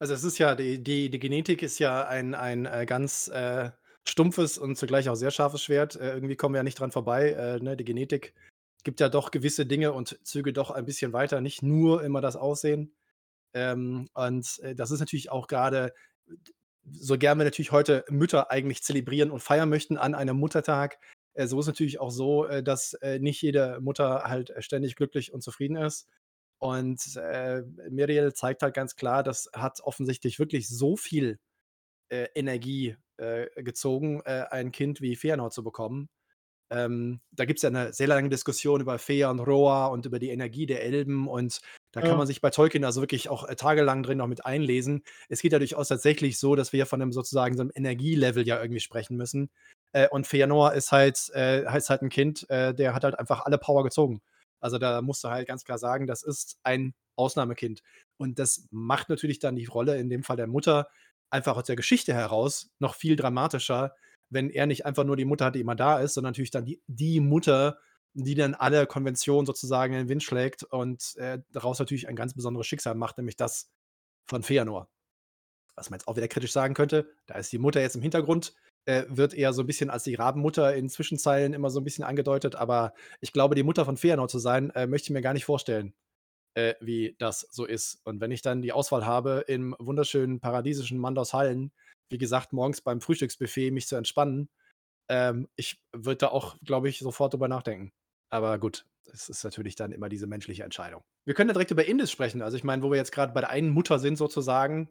[0.00, 3.70] Also, es ist ja die die die Genetik ist ja ein ein, äh, ganz, äh,
[4.06, 5.94] stumpfes und zugleich auch sehr scharfes Schwert.
[5.96, 7.76] Äh, irgendwie kommen wir ja nicht dran vorbei, äh, ne?
[7.76, 8.34] Die Genetik
[8.82, 12.36] gibt ja doch gewisse Dinge und Züge doch ein bisschen weiter, nicht nur immer das
[12.36, 12.92] Aussehen.
[13.54, 15.94] Ähm, und, äh, das ist natürlich auch grade
[16.28, 16.53] d
[16.92, 20.98] so gern wir natürlich heute Mütter eigentlich zelebrieren und feiern möchten an einem Muttertag,
[21.34, 24.96] äh, so ist natürlich auch so, äh, dass, äh, nicht jede Mutter halt, äh, ständig
[24.96, 26.08] glücklich und zufrieden ist.
[26.58, 31.38] Und, äh, Miriel zeigt halt ganz klar, das hat offensichtlich wirklich so viel,
[32.10, 36.08] äh, Energie, äh, gezogen, ein Kind wie Feanor zu bekommen.
[36.74, 40.30] Ähm, da gibt's ja 'ne sehr lange Diskussion über Fëa und Roa und über die
[40.30, 41.60] Energie der Elben und
[41.92, 42.18] da kann Ja.
[42.18, 45.04] man sich bei Tolkien also wirklich auch, äh, tagelang drin noch mit einlesen.
[45.28, 48.60] Es geht ja durchaus tatsächlich so, dass wir von 'nem sozusagen so 'nem Energielevel ja
[48.62, 49.50] irgendwie sprechen müssen.
[49.92, 53.46] Äh, und Feanor ist halt äh, ist halt 'n Kind, äh, der hat halt einfach
[53.46, 54.22] alle Power gezogen.
[54.60, 57.82] Also, da musst du halt ganz klar sagen, das ist ein Ausnahmekind.
[58.18, 60.88] Und das macht natürlich dann die Rolle in dem Fall der Mutter
[61.30, 63.94] einfach aus der Geschichte heraus noch viel dramatischer,
[64.34, 66.66] wenn er nicht einfach nur die Mutter hat, die immer da ist, sondern natürlich dann
[66.66, 67.78] die die Mutter,
[68.14, 72.34] die dann alle Konventionen sozusagen in den Wind schlägt und, äh, daraus natürlich ein ganz
[72.34, 73.70] besonderes Schicksal macht, nämlich das
[74.28, 74.88] von Feanor.
[75.76, 78.54] Was man jetzt auch wieder kritisch sagen könnte, da ist die Mutter jetzt im Hintergrund,
[78.86, 82.04] äh, wird eher so 'n bisschen als die Rabenmutter in Zwischenzeilen immer so 'n bisschen
[82.04, 85.34] angedeutet, aber ich glaube, die Mutter von Feanor zu sein, äh, möchte ich mir gar
[85.34, 85.94] nicht vorstellen,
[86.54, 88.00] äh, wie das so ist.
[88.04, 91.72] Und wenn ich dann die Auswahl habe, im wunderschönen paradiesischen Mandershallen,
[92.10, 94.48] wie gesagt, morgens beim Frühstücksbuffet mich zu entspannen,
[95.08, 97.92] ähm, ich würde da auch, glaube ich, sofort drüber nachdenken.
[98.30, 101.02] Aber gut, das ist natürlich dann immer diese menschliche Entscheidung.
[101.26, 102.42] Wir können ja direkt über Indis sprechen.
[102.42, 104.90] Also, ich meine, wo wir jetzt grad bei der einen Mutter sind sozusagen,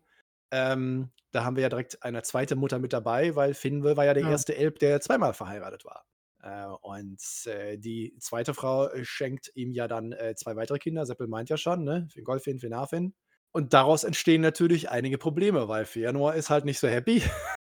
[0.52, 2.56] ähm, da haben wir ja direkt eine 2.
[2.56, 4.26] Mutter mit dabei, weil Finwë war ja der Ja.
[4.26, 6.06] erste Elb, der zweimal verheiratet war.
[6.42, 8.54] Äh, und, äh, die 2.
[8.54, 11.06] Frau, äh, schenkt ihm ja dann, äh, 2 weitere Kinder.
[11.06, 12.08] Seppel meint ja schon, ne?
[12.12, 13.16] Fingolfin, Finarfin.
[13.56, 17.22] Und daraus entstehen natürlich einige Probleme, weil Feanor ist halt nicht so happy.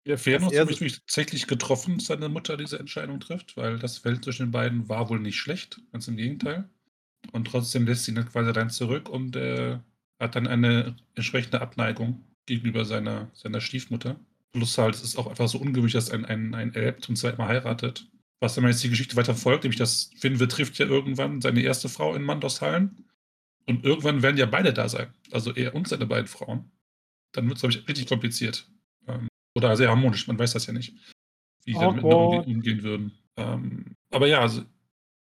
[0.07, 4.25] Ja, er hat mich tatsächlich getroffen, dass seine Mutter diese Entscheidung trifft, weil das Verhältnis
[4.25, 6.69] zwischen den beiden war wohl nicht schlecht, ganz im Gegenteil.
[7.33, 9.79] Und trotzdem lässt sie ihn dann quasi dann zurück und, äh,
[10.19, 14.19] hat dann eine entsprechende Abneigung gegenüber seiner seiner Stiefmutter.
[14.53, 17.33] Plus halt, es ist auch einfach so ungewöhnlich, dass ein ein ein Elb zum 2.
[17.37, 18.09] Mal heiratet.
[18.41, 21.89] Was dann jetzt die Geschichte weiter folgt, nämlich dass Finwë trifft ja irgendwann seine erste
[21.89, 23.05] Frau in Mandershallen
[23.67, 26.71] und irgendwann werden ja beide da sein, also er und seine beiden Frauen.
[27.33, 28.71] Dann wird's, glaube ich, richtig kompliziert.
[29.09, 30.95] Ähm, oder sehr harmonisch, man weiß das ja nicht,
[31.65, 32.15] wie die Awkward.
[32.15, 33.13] umge umgehen würden.
[33.39, 34.65] Ähm, aber ja, also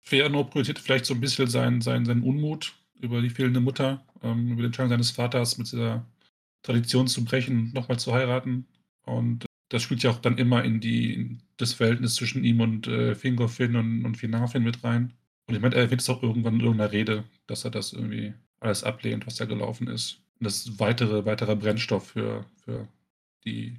[0.04, 4.52] Feanor projiziert vielleicht so 'n bisschen seinen seinen seinen Unmut über die fehlende Mutter, ähm,
[4.52, 6.06] über die Entscheidung seines Vaters, mit dieser
[6.64, 8.66] Tradition zu brechen, noch mal zu heiraten.
[9.06, 12.86] Und das spielt ja auch dann immer in die in das Verhältnis zwischen ihm und,
[12.88, 15.14] äh, Fingolfin und und Finarfin mit rein.
[15.48, 17.92] Und ich meine, er erwähnt es auch irgendwann in irgend 'ner Rede, dass er das
[17.92, 20.22] irgendwie alles ablehnt, was da gelaufen ist.
[20.40, 22.88] Und das ist weitere weiterer Brennstoff für für
[23.44, 23.78] die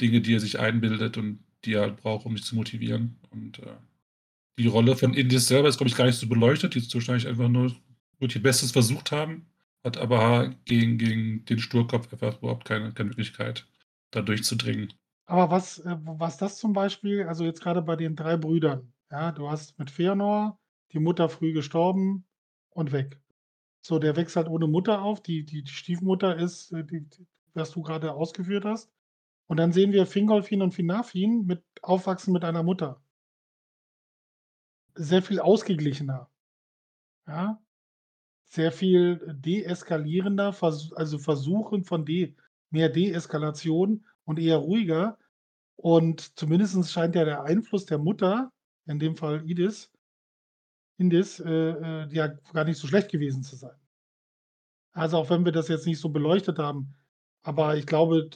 [0.00, 3.18] Dinge, die er sich einbildet und die er halt braucht, um sich zu motivieren.
[3.30, 3.76] Und, äh,
[4.58, 6.74] Die Rolle von Indis selber ist, glaube ich, gar nicht so beleuchtet.
[6.74, 7.74] Die ist wahrscheinlich einfach nur
[8.18, 9.46] wird ihr Bestes versucht haben,
[9.84, 13.66] hat aber gegen, gegen den Sturkopf einfach überhaupt keine, keine Möglichkeit,
[14.10, 14.92] da durchzudringen.
[15.26, 19.32] Aber was, äh, was das zum Beispiel, also jetzt gerade bei den drei Brüdern, ja,
[19.32, 20.56] du hast mit Fëanor
[20.92, 22.24] die Mutter früh gestorben
[22.70, 23.20] und weg.
[23.82, 25.22] So, der wächst halt ohne Mutter auf.
[25.22, 28.90] Die, die, die Stiefmutter ist, äh, die, die, was du gerade ausgeführt hast.
[29.46, 33.00] Und dann sehen wir Fingolfin und Finafin mit aufwachsen mit einer Mutter.
[34.94, 36.28] Sehr viel ausgeglichener.
[37.26, 37.60] Ja,
[38.46, 42.34] sehr viel deeskalierender, vers also Versuchen von de
[42.70, 45.18] mehr Deeskalation und eher ruhiger.
[45.76, 48.52] Und zumindest scheint ja der Einfluss der Mutter,
[48.86, 49.92] in dem Fall Idis,
[50.98, 53.76] Indis, äh, äh, ja gar nicht so schlecht gewesen zu sein.
[54.92, 56.94] Also auch wenn wir das jetzt nicht so beleuchtet haben,
[57.42, 58.30] aber ich glaube,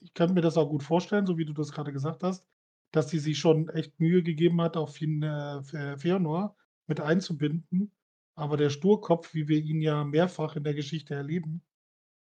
[0.00, 2.46] ich könnte mir das auch gut vorstellen, so wie du das gerade gesagt hast,
[2.92, 5.60] dass sie sich schon echt Mühe gegeben hat, auch Fin äh,
[5.96, 6.54] Fëanor
[6.86, 7.92] mit einzubinden.
[8.34, 11.62] Aber der Sturkopf, wie wir ihn ja mehrfach in der Geschichte erleben,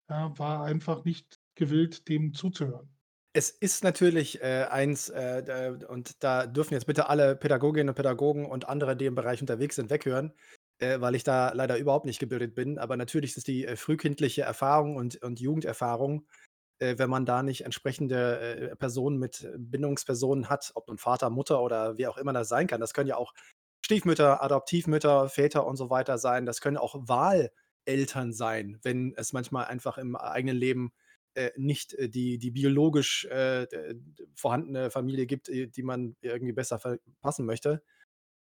[0.08, 2.91] ja, war einfach nicht gewillt, dem zuzuhören.
[3.34, 8.44] Es ist natürlich äh, eins, äh, und da dürfen jetzt bitte alle Pädagoginnen und Pädagogen
[8.44, 10.32] und andere, die im Bereich unterwegs sind, weghören,
[10.80, 12.78] äh, weil ich da leider überhaupt nicht gebildet bin.
[12.78, 16.26] Aber natürlich ist die äh, frühkindliche Erfahrung und, und Jugenderfahrung,
[16.78, 21.62] äh, wenn man da nicht entsprechende äh, Personen mit Bindungspersonen hat, ob nun Vater, Mutter
[21.62, 22.80] oder wie auch immer das sein kann.
[22.82, 23.32] Das können ja auch
[23.84, 26.44] Stiefmütter, Adoptivmütter, Väter und so weiter sein.
[26.44, 30.92] Das können auch Wahleltern sein, wenn es manchmal einfach im eigenen Leben
[31.56, 33.66] nicht äh, die, die biologisch äh,
[34.34, 37.82] vorhandene Familie gibt, äh, die man irgendwie besser verpassen möchte.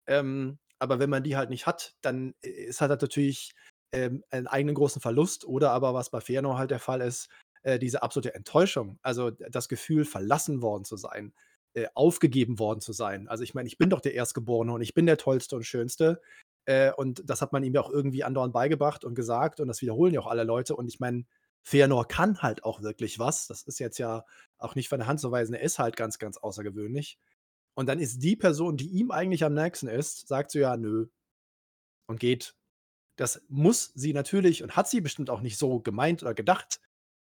[0.06, 3.52] Ähm, aber wenn man die halt nicht hat, dann äh, ist halt natürlich
[3.92, 7.28] ähm, einen eigenen großen Verlust oder aber, was bei Fëanor halt der Fall ist,
[7.62, 11.32] äh, diese absolute Enttäuschung, also das Gefühl, verlassen worden zu sein,
[11.74, 13.28] äh, aufgegeben worden zu sein.
[13.28, 16.20] Also ich meine, ich bin doch der Erstgeborene und ich bin der Tollste und Schönste.
[16.64, 19.82] Äh, und das hat man ihm ja auch irgendwie andauernd beigebracht und gesagt und das
[19.82, 20.76] wiederholen ja auch alle Leute.
[20.76, 21.24] Und ich meine,
[21.62, 23.46] Feanor kann halt auch wirklich was.
[23.46, 24.24] Das ist jetzt ja
[24.58, 25.54] auch nicht von der Hand zu weisen.
[25.54, 27.18] Er ist halt ganz, ganz außergewöhnlich.
[27.74, 31.06] Und dann ist die Person, die ihm eigentlich am nächsten ist, sagt so ja, nö.
[32.06, 32.54] Und geht.
[33.16, 36.80] Das muss sie natürlich und hat sie bestimmt auch nicht so gemeint oder gedacht.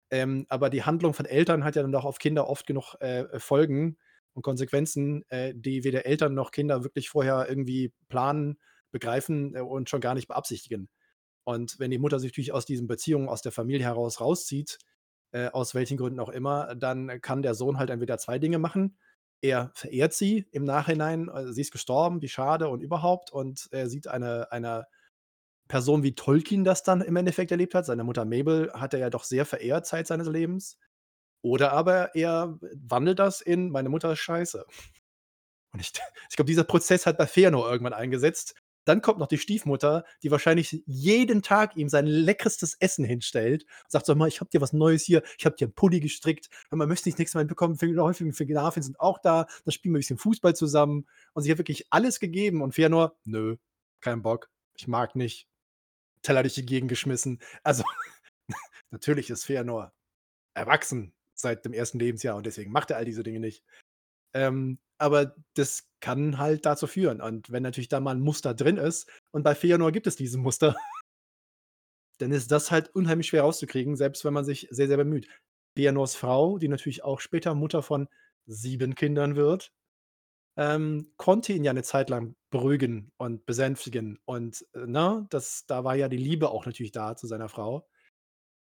[0.09, 3.39] Ähm, aber die Handlung von Eltern hat ja dann doch auf Kinder oft genug äh,
[3.39, 3.97] Folgen
[4.33, 8.57] und Konsequenzen, äh, die weder Eltern noch Kinder wirklich vorher irgendwie planen,
[8.91, 10.89] begreifen äh, und schon gar nicht beabsichtigen.
[11.43, 14.77] Und wenn die Mutter sich natürlich aus diesen Beziehungen, aus der Familie heraus rauszieht,
[15.31, 18.97] äh, aus welchen Gründen auch immer, dann kann der Sohn halt entweder zwei Dinge machen.
[19.41, 23.31] Er verehrt sie im Nachhinein, äh, sie ist gestorben, wie schade und überhaupt.
[23.31, 24.85] Und er sieht eine, eine
[25.67, 27.85] Person wie Tolkien das dann im Endeffekt erlebt hat.
[27.85, 30.77] Seine Mutter Mabel hat er ja doch sehr verehrt Zeit seines Lebens.
[31.41, 34.65] Oder aber er wandelt das in meine Mutter ist scheiße.
[35.73, 35.91] Und ich,
[36.29, 38.55] ich glaube, dieser Prozess hat bei Fëanor irgendwann eingesetzt.
[38.85, 43.65] Dann kommt noch die Stiefmutter, die wahrscheinlich jeden Tag ihm sein leckerstes Essen hinstellt.
[43.87, 46.49] Sagt so mal, ich habe dir was Neues hier, ich habe dir einen Pulli gestrickt.
[46.69, 49.97] Und man möchte nicht nächstes Mal bekommen, häufig Fotografien sind auch da, dann spielen wir
[49.97, 51.07] ein bisschen Fußball zusammen.
[51.33, 52.61] Und sie hat wirklich alles gegeben.
[52.61, 53.57] Und Fëanor, nö,
[53.99, 55.47] kein Bock, ich mag nicht.
[56.23, 57.39] Teller durch die Gegend geschmissen.
[57.63, 57.83] Also,
[58.91, 59.91] natürlich ist Fëanor
[60.53, 63.63] erwachsen seit dem ersten Lebensjahr und deswegen macht er all diese Dinge nicht.
[64.33, 67.21] Ähm, aber das kann halt dazu führen.
[67.21, 70.37] Und wenn natürlich da mal ein Muster drin ist, und bei Feanor gibt es diese
[70.37, 70.75] Muster,
[72.19, 75.27] dann ist das halt unheimlich schwer rauszukriegen, selbst wenn man sich sehr, sehr bemüht.
[75.75, 78.07] Feanors Frau, die natürlich auch später Mutter von
[78.45, 79.71] sieben Kindern wird,
[80.57, 84.19] ähm, konnte ihn ja eine Zeit lang beruhigen und besänftigen.
[84.25, 87.87] Und äh, ne, das, da war ja die Liebe auch natürlich da zu seiner Frau.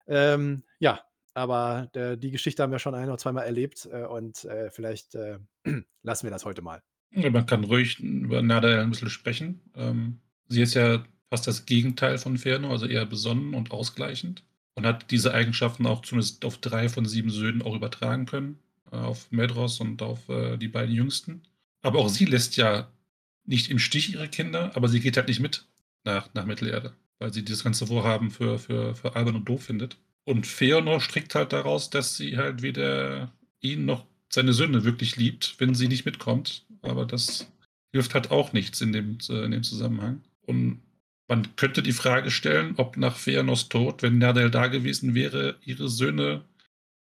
[0.07, 1.01] Ähm, ja,
[1.33, 5.15] aber äh, die Geschichte haben wir schon ein oder zweimal erlebt äh, und äh, vielleicht
[5.15, 5.39] äh,
[6.03, 6.81] lassen wir das heute mal.
[7.11, 9.61] Man kann ruhig über Nada ein bisschen sprechen.
[9.75, 14.43] Ähm, sie ist ja fast das Gegenteil von Ferno, also eher besonnen und ausgleichend.
[14.75, 18.59] Und hat diese Eigenschaften auch zumindest auf drei von sieben Söhnen auch übertragen können.
[18.91, 21.43] Äh, auf Medros und auf äh, die beiden Jüngsten.
[21.81, 22.91] Aber auch sie lässt ja
[23.45, 25.67] nicht im Stich ihre Kinder, aber sie geht halt nicht mit
[26.03, 29.97] nach, nach Mittelerde, weil sie dieses ganze Vorhaben für, für, für albern und doof findet.
[30.29, 35.55] Und Feanor strickt halt daraus, dass sie halt weder ihn noch seine Söhne wirklich liebt,
[35.57, 36.67] wenn sie nicht mitkommt.
[36.83, 37.51] Aber das
[37.91, 40.21] hilft halt auch nichts in dem, in dem Zusammenhang.
[40.45, 40.81] Und
[41.27, 45.89] man könnte die Frage stellen, ob nach Feanors Tod, wenn Nerdel da gewesen wäre, ihre
[45.89, 46.45] Söhne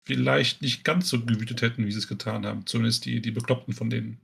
[0.06, 2.68] vielleicht nicht ganz so gewütet hätten, wie sie es getan haben.
[2.68, 4.20] Zumindest die, die Bekloppten von den,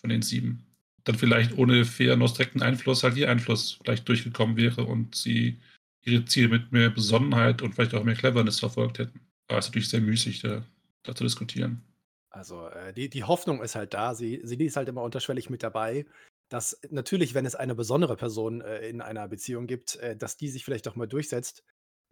[0.00, 0.66] von den sieben.
[1.04, 5.58] Dann vielleicht ohne Feanors direkten Einfluss halt ihr Einfluss vielleicht durchgekommen wäre und sie
[6.04, 9.20] ihre Ziele mit mehr Besonnenheit und vielleicht auch mehr Cleverness verfolgt hätten.
[9.48, 10.64] Aber es ist natürlich sehr müßig, da,
[11.02, 11.82] da zu diskutieren.
[12.30, 15.62] Also äh, die, die Hoffnung ist halt da, sie, sie ist halt immer unterschwellig mit
[15.62, 16.06] dabei,
[16.48, 20.48] dass natürlich, wenn es eine besondere Person äh, in einer Beziehung gibt, äh, dass die
[20.48, 21.62] sich vielleicht auch mal durchsetzt.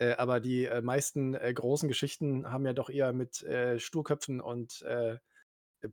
[0.01, 3.45] Äh, aber die äh, meisten äh, großen Geschichten haben ja doch eher mit
[3.77, 4.85] Sturköpfen und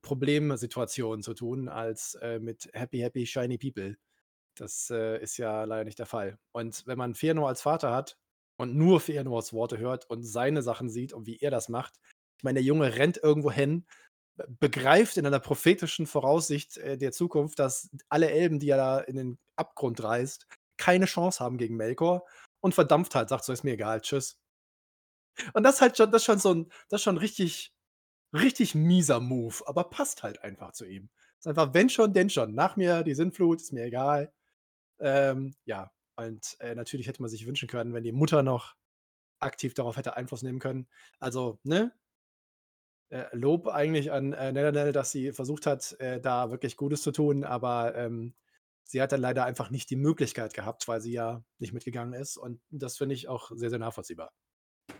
[0.01, 3.95] Problemsituationen zu tun, als mit happy, happy, shiny people.
[4.61, 6.37] Das äh, ist ja leider nicht der Fall.
[6.51, 8.17] Und wenn man Fëanor als Vater hat
[8.57, 11.95] und nur Fëanors Worte hört und seine Sachen sieht und wie er das macht,
[12.37, 13.85] ich meine, der Junge rennt irgendwo hin,
[14.37, 18.99] be begreift in einer prophetischen Voraussicht äh, der Zukunft, dass alle Elben, die er da
[18.99, 22.25] in den Abgrund reißt, keine Chance haben gegen Melkor
[22.61, 24.37] und verdampft halt, sagt so: „Ist mir egal, tschüss.“
[25.53, 27.73] Und das ist halt schon das schon so 'n das schon richtig
[28.33, 31.09] richtig mieser Move, aber passt halt einfach zu ihm.
[31.39, 32.55] Ist einfach wenn schon, denn schon.
[32.55, 34.33] Nach mir die Sintflut, ist mir egal.
[34.99, 38.75] Ähm, ja, und, äh, natürlich hätte man sich wünschen können, wenn die Mutter noch
[39.39, 40.87] aktiv darauf hätte Einfluss nehmen können.
[41.19, 41.93] Also, ne?
[43.11, 47.11] Äh, Lob eigentlich an, äh, Nelanel, dass sie versucht hat, äh, da wirklich Gutes zu
[47.11, 48.33] tun, aber, ähm,
[48.83, 52.37] sie hat dann leider einfach nicht die Möglichkeit gehabt, weil sie ja nicht mitgegangen ist
[52.37, 54.31] und das finde ich auch sehr, sehr nachvollziehbar.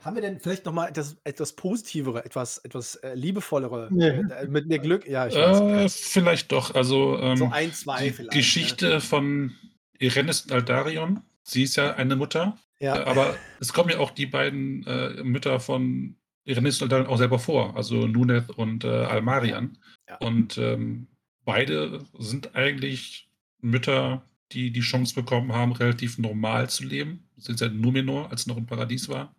[0.03, 4.21] Haben wir denn vielleicht noch mal etwas etwas Positivere, etwas etwas, äh, liebevollere, Ne.
[4.29, 6.75] äh, mit mehr Glück ja, Äh, vielleicht doch.
[6.75, 8.37] Also, ähm, So 1, 2 die vielleicht, ne?
[8.37, 9.55] Geschichte von
[9.99, 13.05] Erennis und Aldarion, sie ist ja eine Mutter, äh, Ja.
[13.07, 17.39] aber es kommen ja auch die beiden, äh, Mütter von Erennis und Aldarion auch selber
[17.39, 19.77] vor, also Nuneth und, äh, Almarian.
[20.09, 20.17] Ja.
[20.17, 21.07] Und, ähm,
[21.45, 23.29] beide sind eigentlich
[23.61, 27.27] Mütter, die die Chance bekommen haben, relativ normal zu leben.
[27.37, 29.35] Sind ja Numenor, als es noch 'n Paradies war.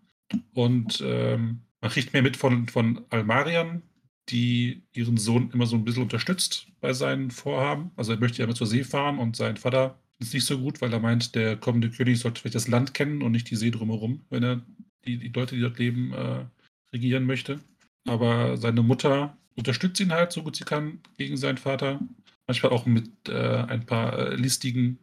[0.55, 3.83] Und, ähm, man kriegt mehr mit von von Almarian,
[4.29, 7.90] die ihren Sohn immer so 'n bisschen unterstützt bei seinen Vorhaben.
[7.97, 10.81] Also, er möchte ja immer zur See fahren und sein Vater ist nicht so gut,
[10.81, 13.71] weil er meint, der kommende König sollte vielleicht das Land kennen und nicht die See
[13.71, 14.63] drumherum, wenn er
[15.07, 16.45] die die Leute, die dort leben, äh,
[16.93, 17.61] regieren möchte.
[18.07, 22.01] Aber seine Mutter unterstützt ihn halt so gut sie kann gegen seinen Vater.
[22.47, 23.35] Manchmal auch mit, äh,
[23.69, 24.99] ein paar, äh, listigen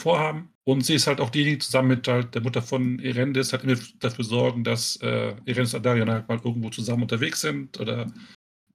[0.00, 0.50] Vorhaben.
[0.64, 3.76] Und sie ist halt auch diejenige zusammen mit halt der Mutter von Erendis halt immer
[4.00, 8.06] dafür sorgen, dass, äh, Erendiss und Aldarion halt mal irgendwo zusammen unterwegs sind oder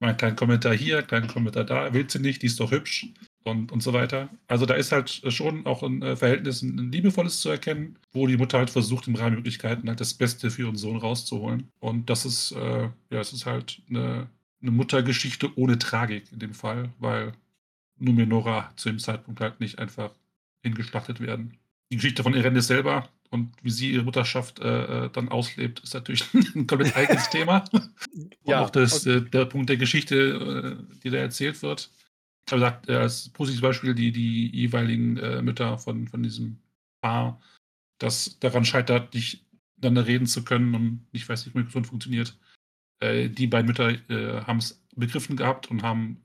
[0.00, 3.08] mal 'n kleinen Kommentar hier, kleinen Kommentar da: „Will sie nicht, die ist doch hübsch“
[3.48, 4.28] und und so weiter.
[4.48, 8.26] Also, da ist halt schon auch 'n, äh, Verhältnis 'n 'n liebevolles zu erkennen, wo
[8.26, 11.70] die Mutter halt versucht, im Rahmen Möglichkeiten halt das Beste für ihren Sohn rauszuholen.
[11.80, 14.28] Und das ist, äh ja, es ist halt 'ne
[14.60, 17.32] 'ne Muttergeschichte ohne Tragik in dem Fall, weil
[17.98, 20.12] Numenora zu dem Zeitpunkt halt nicht einfach
[20.64, 21.58] hingeschlachtet werden.
[21.92, 25.94] Die Geschichte von Erendis selber und wie sie ihre Mutterschaft, äh, äh, dann auslebt, ist
[25.94, 26.24] natürlich
[26.56, 27.64] 'n komplett eigenes Thema.
[28.44, 30.16] Und Ja, auch das und äh, der Punkt der Geschichte,
[30.90, 31.90] äh, die da erzählt wird.
[32.48, 36.56] Ich habe gesagt, äh, als positives Beispiel die die jeweiligen, äh, Mütter von von diesem
[37.02, 37.42] Paar,
[37.98, 39.44] das daran scheitert, nicht
[39.76, 42.38] miteinander reden zu können und nicht weiß, wie Kommunikation funktioniert.
[43.00, 46.22] Äh, die beiden Mütter, äh, haben's begriffen gehabt und haben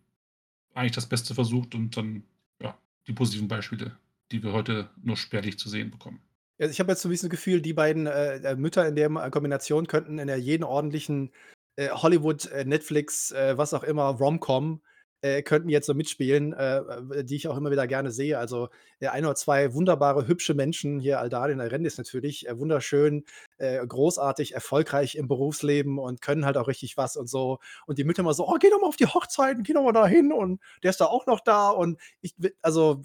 [0.75, 2.23] eigentlich das Beste versucht und dann,
[2.61, 3.97] ja, die positiven Beispiele,
[4.31, 6.21] die wir heute nur spärlich zu sehen bekommen.
[6.57, 9.09] Ich habe jetzt so 'n bisschen das Gefühl, die beiden, äh, äh, Mütter in der
[9.29, 11.31] Kombination könnten in der jeden ordentlichen,
[11.75, 14.81] äh, Hollywood, Netflix, was auch immer, Rom-Com,
[15.23, 18.37] äh, könnten jetzt so mitspielen, äh, äh, die ich auch immer wieder gerne sehe.
[18.39, 23.25] Also, äh, 1 oder 2 wunderbare, hübsche Menschen, hier Aldarion, Erendis natürlich, äh, wunderschön,
[23.57, 27.59] äh, großartig, erfolgreich im Berufsleben und können halt auch richtig was und so.
[27.87, 29.93] Und die Mütter immer so: „Oh, geh doch mal auf die Hochzeiten, geh doch mal
[29.93, 33.01] dahin und der ist da auch noch da.“ Und ich also,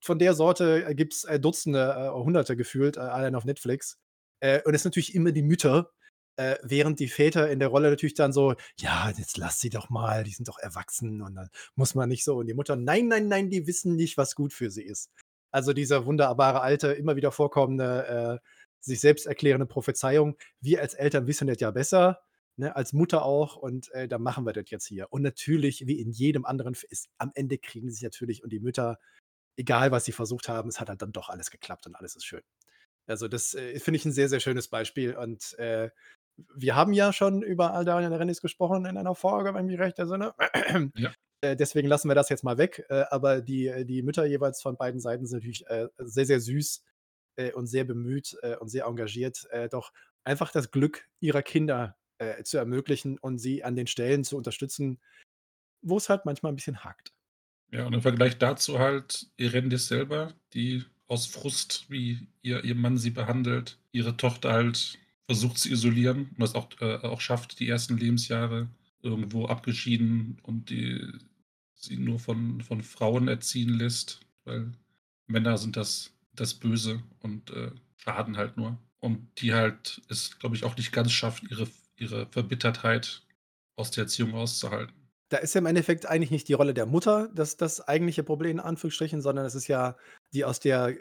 [0.00, 3.98] von der Sorte, gibt's, äh, Dutzende, Hunderte gefühlt, allein auf Netflix.
[4.64, 5.90] Und es sind natürlich immer die Mütter,
[6.36, 9.90] äh, während die Väter in der Rolle natürlich dann so: „Ja, jetzt lass sie doch
[9.90, 13.08] mal, die sind doch erwachsen und dann muss man nicht so.“ Und die Mutter: „Nein,
[13.08, 15.10] nein, nein, die wissen nicht, was gut für sie ist.“
[15.50, 18.48] Also, dieser wunderbare alte, immer wieder vorkommende, äh,
[18.80, 22.20] sich selbst erklärende Prophezeiung: „Wir als Eltern wissen das ja besser,
[22.56, 26.00] ne, als Mutter auch und, äh, dann machen wir das jetzt hier.“ Und natürlich, wie
[26.00, 28.98] in jedem anderen ist am Ende kriegen sie natürlich und die Mütter,
[29.56, 32.24] egal was sie versucht haben, es hat halt dann doch alles geklappt und alles ist
[32.26, 32.42] schön.
[33.06, 35.90] Also, das, äh, finde ich 'n sehr, sehr schönes Beispiel und, äh,
[36.54, 39.80] wir haben ja schon über Aldarion und Erendis gesprochen in einer Folge, wenn ich mich
[39.80, 40.34] recht entsinne.
[40.96, 41.14] Ja.
[41.44, 44.62] Äh, deswegen lassen wir das jetzt mal weg, äh, aber die äh, die Mütter jeweils
[44.62, 45.64] von beiden Seiten sind natürlich,
[45.98, 46.84] sehr, sehr süß,
[47.54, 49.92] und sehr bemüht, und sehr engagiert, doch
[50.24, 51.96] einfach das Glück ihrer Kinder,
[52.44, 55.00] zu ermöglichen und sie an den Stellen zu unterstützen,
[55.82, 57.12] wo's halt manchmal 'n bisschen hakt.
[57.70, 62.98] Ja, und im Vergleich dazu halt Erendis selber, die aus Frust, wie ihr ihr Mann
[62.98, 64.98] sie behandelt, ihre Tochter halt
[65.32, 68.68] versucht zu isolieren und das auch äh, auch schafft, die ersten Lebensjahre
[69.00, 71.00] irgendwo abgeschieden und die
[71.74, 74.72] sie nur von von Frauen erziehen lässt, weil
[75.26, 78.78] Männer sind das das Böse und, äh, schaden halt nur.
[79.00, 81.66] Und die halt es, glaube ich, auch nicht ganz schafft, ihre
[81.96, 83.22] ihre Verbittertheit
[83.76, 84.94] aus der Erziehung auszuhalten.
[85.30, 88.58] Da ist ja im Endeffekt eigentlich nicht die Rolle der Mutter das das eigentliche Problem
[88.58, 89.96] in Anführungsstrichen, sondern es ist ja
[90.34, 90.94] die aus der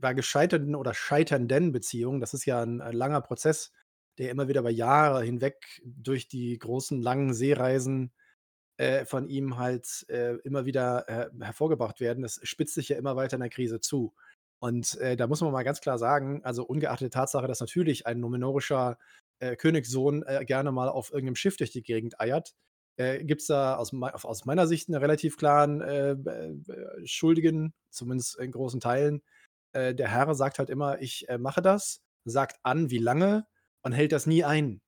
[0.00, 2.20] bei gescheiterten oder scheiternden Beziehung.
[2.20, 3.72] Das ist ja ein 'n langer Prozess,
[4.18, 8.12] der immer wieder über Jahre hinweg durch die großen, langen Seereisen,
[8.78, 12.22] äh, von ihm halt, äh, immer wieder, äh, hervorgebracht werden.
[12.22, 14.14] Das spitzt sich ja immer weiter in der Krise zu.
[14.60, 18.06] Und, äh, da muss man mal ganz klar sagen, also ungeachtet der Tatsache, dass natürlich
[18.06, 18.98] ein numenorischer,
[19.40, 22.54] äh, Königssohn, äh, gerne mal auf irgendeinem Schiff durch die Gegend eiert,
[22.96, 26.54] äh, gibt es da aus aus meiner Sicht einen relativ klaren, äh, äh,
[27.06, 29.22] Schuldigen, zumindest in großen Teilen.
[29.74, 33.46] Äh, der Herr sagt halt immer: „Ich, äh, mache das“, sagt an, wie lange
[33.82, 34.80] und hält das nie ein.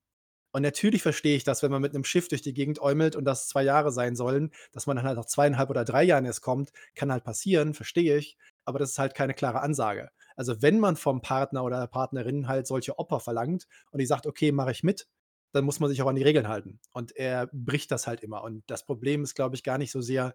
[0.52, 3.24] Und natürlich verstehe ich das, wenn man mit einem Schiff durch die Gegend äumelt und
[3.26, 6.40] das 2 Jahre sein sollen, dass man dann halt nach zweieinhalb oder 3 Jahren erst
[6.40, 10.10] kommt, kann halt passieren, verstehe ich, aber das ist halt keine klare Ansage.
[10.36, 14.26] Also, wenn man vom Partner oder der Partnerin halt solche Opfer verlangt und die sagt:
[14.26, 15.06] „Okay, mache ich mit“,
[15.52, 16.80] dann muss man sich auch an die Regeln halten.
[16.92, 18.42] Und er bricht das halt immer.
[18.42, 20.34] Und das Problem ist, glaube ich, gar nicht so sehr,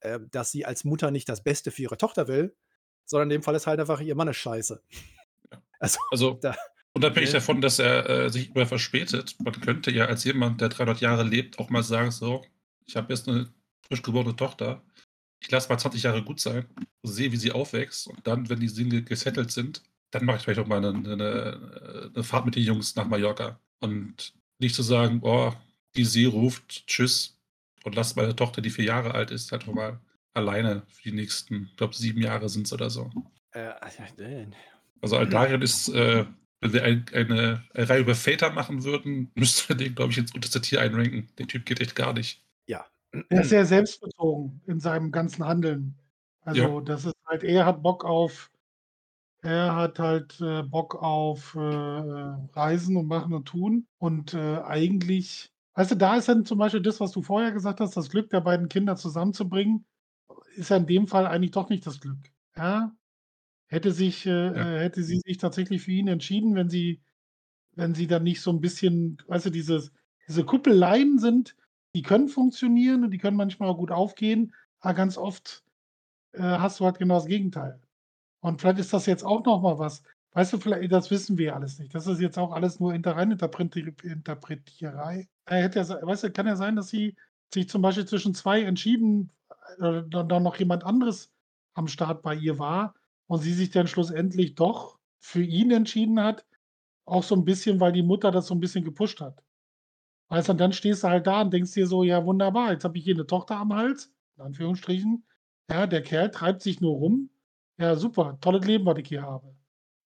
[0.00, 2.56] äh, dass sie als Mutter nicht das Beste für ihre Tochter will,
[3.06, 4.82] sondern in dem Fall ist halt einfach, ihr Mann ist scheiße.
[5.80, 6.54] Also, Also, da
[6.94, 7.32] unabhängig ne?
[7.32, 11.24] davon, dass er, äh, sich immer verspätet, man könnte ja als jemand, der 300 Jahre
[11.24, 12.44] lebt, auch mal sagen: „So,
[12.86, 13.52] ich habe jetzt eine
[13.86, 14.82] frisch geborene Tochter.
[15.40, 16.66] Ich lasse mal 20 Jahre gut sein,
[17.02, 20.60] sehe, wie sie aufwächst und dann, wenn die Dinge gesettelt sind, dann mache ich vielleicht
[20.60, 24.82] auch mal 'ne 'ne 'ne 'ne Fahrt mit den Jungs nach Mallorca.“ Und nicht zu
[24.82, 25.52] sagen: „Oh,
[25.96, 27.38] die See ruft, tschüss
[27.84, 30.00] und lasse meine Tochter, die 4 Jahre alt ist, halt noch mal
[30.34, 33.10] alleine für die nächsten, ich glaube 7 Jahre sind's oder so.“
[33.52, 33.72] Äh,
[35.00, 36.24] Also, Aldarion ist, äh
[36.60, 40.18] wenn wir ein eine eine Reihe über Väter machen würden, müssten wir den, glaube ich,
[40.18, 41.28] ins unterste Tier einranken.
[41.38, 42.42] Der Typ geht echt gar nicht.
[42.66, 42.86] Ja.
[43.28, 45.98] Er ist sehr selbstbezogen in seinem ganzen Handeln.
[46.40, 46.80] Also, Ja.
[46.80, 48.50] das ist halt er hat Bock auf
[49.42, 53.86] er hat halt, äh, Bock auf, äh, Reisen und Machen und Tun.
[53.98, 57.80] Und, äh, eigentlich weißt du, da ist dann zum Beispiel das, was du vorher gesagt
[57.80, 59.86] hast, das Glück der beiden Kinder zusammenzubringen,
[60.56, 62.18] ist ja in dem Fall eigentlich doch nicht das Glück,
[62.56, 62.96] ja?
[63.68, 64.74] Hätte sich, äh, Ja.
[64.78, 67.02] äh hätte sie sich tatsächlich für ihn entschieden, wenn sie
[67.76, 69.92] wenn sie dann nicht so 'n bisschen weißt du, dieses
[70.28, 71.56] diese Kuppeleien sind
[71.96, 75.64] die können funktionieren und die können manchmal auch gut aufgehen, aber ganz oft,
[76.32, 77.80] äh, hast du halt genau das Gegenteil.
[78.42, 80.02] Und vielleicht ist das jetzt auch noch mal was
[80.34, 81.94] weißt du, viellei das wissen wir alles nicht.
[81.94, 85.28] Das ist jetzt auch alles nur inter Reininterpreti Interpretierei.
[85.46, 87.16] Äh, hätte ja weißt du, kann ja sein, dass sie
[87.54, 89.32] sich zum Beispiel zwischen 2 entschieden
[89.80, 91.32] äh, da da noch jemand anderes
[91.74, 92.94] am Start bei ihr war
[93.28, 96.44] und sie sich dann schlussendlich doch für ihn entschieden hat,
[97.06, 99.42] auch so 'n bisschen, weil die Mutter das so 'n bisschen gepusht hat.
[100.30, 102.84] Weißt du, und dann stehst du halt da und denkst dir so: „Ja, wunderbar, jetzt
[102.84, 105.24] habe ich hier 'ne Tochter am Hals“, in Anführungsstrichen.
[105.70, 107.30] Ja, der Kerl treibt sich nur rum.
[107.78, 109.54] Ja, super, tolles Leben, was ich hier habe.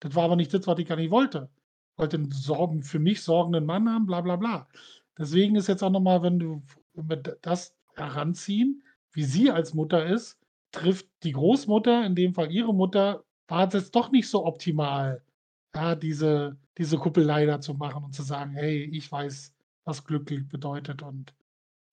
[0.00, 1.50] Das war aber nicht das, was ich eigentlich wollte.
[1.98, 4.68] Wollte 'n sorgen für mich sorgenden Mann haben, bla bla bla.
[5.18, 6.62] Deswegen ist jetzt auch noch mal, wenn du
[7.42, 8.82] das heranziehen,
[9.12, 10.38] wie sie als Mutter ist,
[10.72, 15.22] trifft die Großmutter, in dem Fall ihre Mutter, war es jetzt doch nicht so optimal,
[15.74, 19.54] ja, diese diese Kuppelei da zu machen und zu sagen: „Hey, ich weiß,
[19.84, 21.34] was glücklich bedeutet und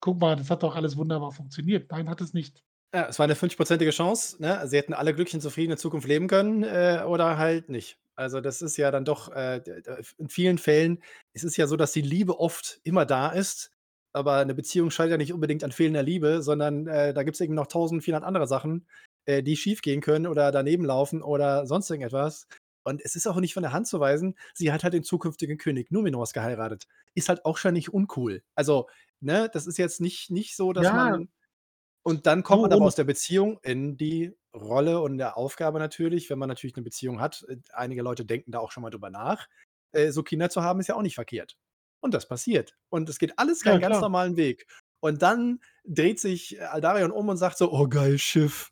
[0.01, 2.63] guck mal, das hat doch alles wunderbar funktioniert.“ Nein, hat es nicht.
[2.93, 4.61] Ja, es war 'ne fünfzigprozentige Chance, ne?
[4.67, 7.97] Sie hätten alle glücklich und zufrieden in Zukunft leben können, äh, oder halt nicht.
[8.15, 9.61] Also, das ist ja dann doch, äh,
[10.17, 11.03] in vielen Fällen
[11.33, 13.71] ist es ja so, dass die Liebe oft immer da ist,
[14.15, 17.55] aber 'ne Beziehung scheitert ja nicht unbedingt an fehlender Liebe, sondern, äh, da gibt's eben
[17.55, 18.87] noch 1.400 andere Sachen,
[19.25, 22.47] äh, die schiefgehen können oder daneben laufen oder sonst irgendetwas.
[22.85, 25.57] Und es ist auch nicht von der Hand zu weisen, sie hat halt den zukünftigen
[25.57, 26.87] König Numenors geheiratet.
[27.15, 28.43] Ist halt auch schon nicht uncool.
[28.55, 28.87] Also,
[29.21, 30.93] ne, das ist jetzt nicht nicht so, dass Ja.
[30.93, 31.29] man
[32.03, 36.29] und dann kommt man aber aus der Beziehung in die Rolle und der Aufgabe natürlich,
[36.31, 39.47] wenn man natürlich 'ne Beziehung hat einige Leute denken da auch schon mal drüber nach.
[39.93, 41.55] Äh, so Kinder zu haben, ist ja auch nicht verkehrt.
[42.01, 42.77] Und das passiert.
[42.89, 44.01] Und es geht alles Ja, seinen ganz klar.
[44.01, 44.67] normalen Weg.
[45.01, 48.71] Und dann dreht sich Aldarion um und sagt so: „Oh geil, Schiff.“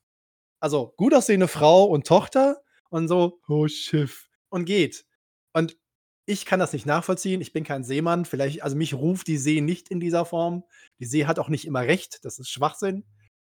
[0.59, 5.05] Also, gut aussehende Frau und Tochter und so: „Oh, Schiff“ und geht.
[5.53, 5.77] Und
[6.25, 7.41] ich kann das nicht nachvollziehen.
[7.41, 8.25] Ich bin kein Seemann.
[8.25, 10.63] Vielleicht also, mich ruft die See nicht in dieser Form.
[10.99, 13.05] Die See hat auch nicht immer recht, das ist Schwachsinn.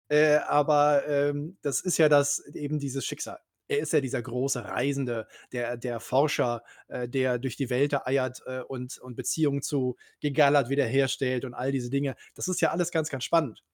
[0.09, 3.41] Äh, aber, ähm, das ist ja das eben dieses Schicksal.
[3.73, 8.43] Er ist ja dieser große Reisende, der der Forscher, äh, der durch die Welt eiert,
[8.47, 12.17] äh, und und Beziehungen zu Giggalad wiederherstellt und all diese Dinge.
[12.35, 13.65] Das ist ja alles ganz, ganz spannend.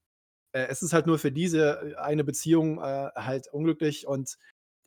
[0.53, 4.38] Äh, es ist halt nur für diese, äh, eine Beziehung, äh, halt unglücklich und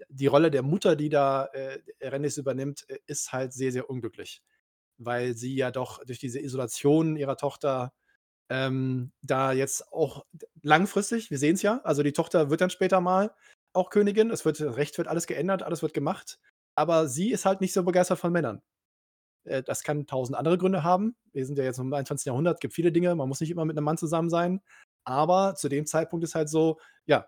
[0.09, 4.41] die Rolle der Mutter, die da, äh, Rhaenys übernimmt, äh, ist halt sehr, sehr unglücklich,
[4.99, 7.93] weil sie ja doch durch diese Isolation ihrer Tochter,
[8.49, 10.25] ähm, da jetzt auch
[10.63, 13.31] langfristig wir sehen's ja, also, die Tochter wird dann später mal
[13.73, 14.31] auch Königin.
[14.31, 16.39] Es wird Recht wird alles geändert, alles wird gemacht,
[16.75, 18.61] aber sie ist halt nicht so begeistert von Männern.
[19.43, 21.15] Äh, das kann tausend andere Gründe haben.
[21.33, 22.25] Wir sind ja jetzt im 21.
[22.25, 24.61] Jahrhundert, gibt viele Dinge, man muss nicht immer mit einem Mann zusammen sein.
[25.03, 27.27] Aber zu dem Zeitpunkt ist halt so, ja,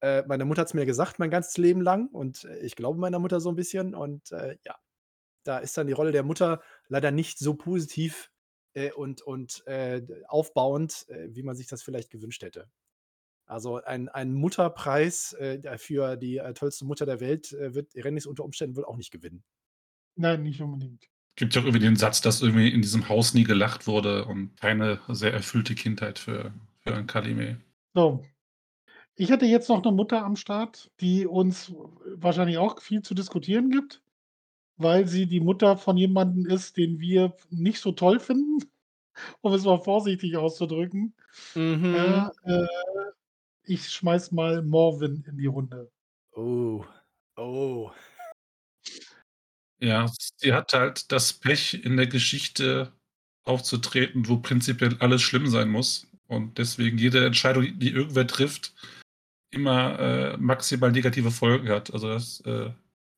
[0.00, 3.00] äh, meine Mutter hat es mir gesagt mein ganzes Leben lang und äh, ich glaube
[3.00, 4.76] meiner Mutter so ein bisschen und, ja,
[5.44, 8.30] da ist dann die Rolle der Mutter leider nicht so positiv,
[8.94, 9.64] und und,
[10.28, 12.68] aufbauend, wie man sich das vielleicht gewünscht hätte.
[13.48, 18.26] Also, ein ein Mutterpreis, äh, für die, äh, tollste Mutter der Welt, äh, wird Rennis
[18.26, 19.42] unter Umständen wohl auch nicht gewinnen.
[20.16, 21.08] Nein, nicht unbedingt.
[21.36, 24.56] Gibt ja auch irgendwie den Satz, dass irgendwie in diesem Haus nie gelacht wurde und
[24.60, 27.60] keine sehr erfüllte Kindheit für für ein Kalime.
[27.94, 28.24] So.
[29.14, 31.72] Ich hätte jetzt noch eine Mutter am Start, die uns
[32.14, 34.02] wahrscheinlich auch viel zu diskutieren gibt,
[34.76, 38.64] weil sie die Mutter von jemandem ist, den wir nicht so toll finden,
[39.40, 41.14] um es mal vorsichtig auszudrücken.
[41.54, 41.94] Mhm.
[41.96, 42.66] Ja, äh,
[43.68, 45.90] ich schmeiß mal Morwin in die Runde.
[46.32, 46.84] Oh.
[47.36, 47.90] Oh.
[49.80, 52.92] Ja, sie hat halt das Pech, in der Geschichte
[53.44, 58.74] aufzutreten, wo prinzipiell alles schlimm sein muss und deswegen jede Entscheidung, die irgendwer trifft,
[59.50, 61.92] immer, äh, maximal negative Folgen hat.
[61.92, 62.70] Also, das, äh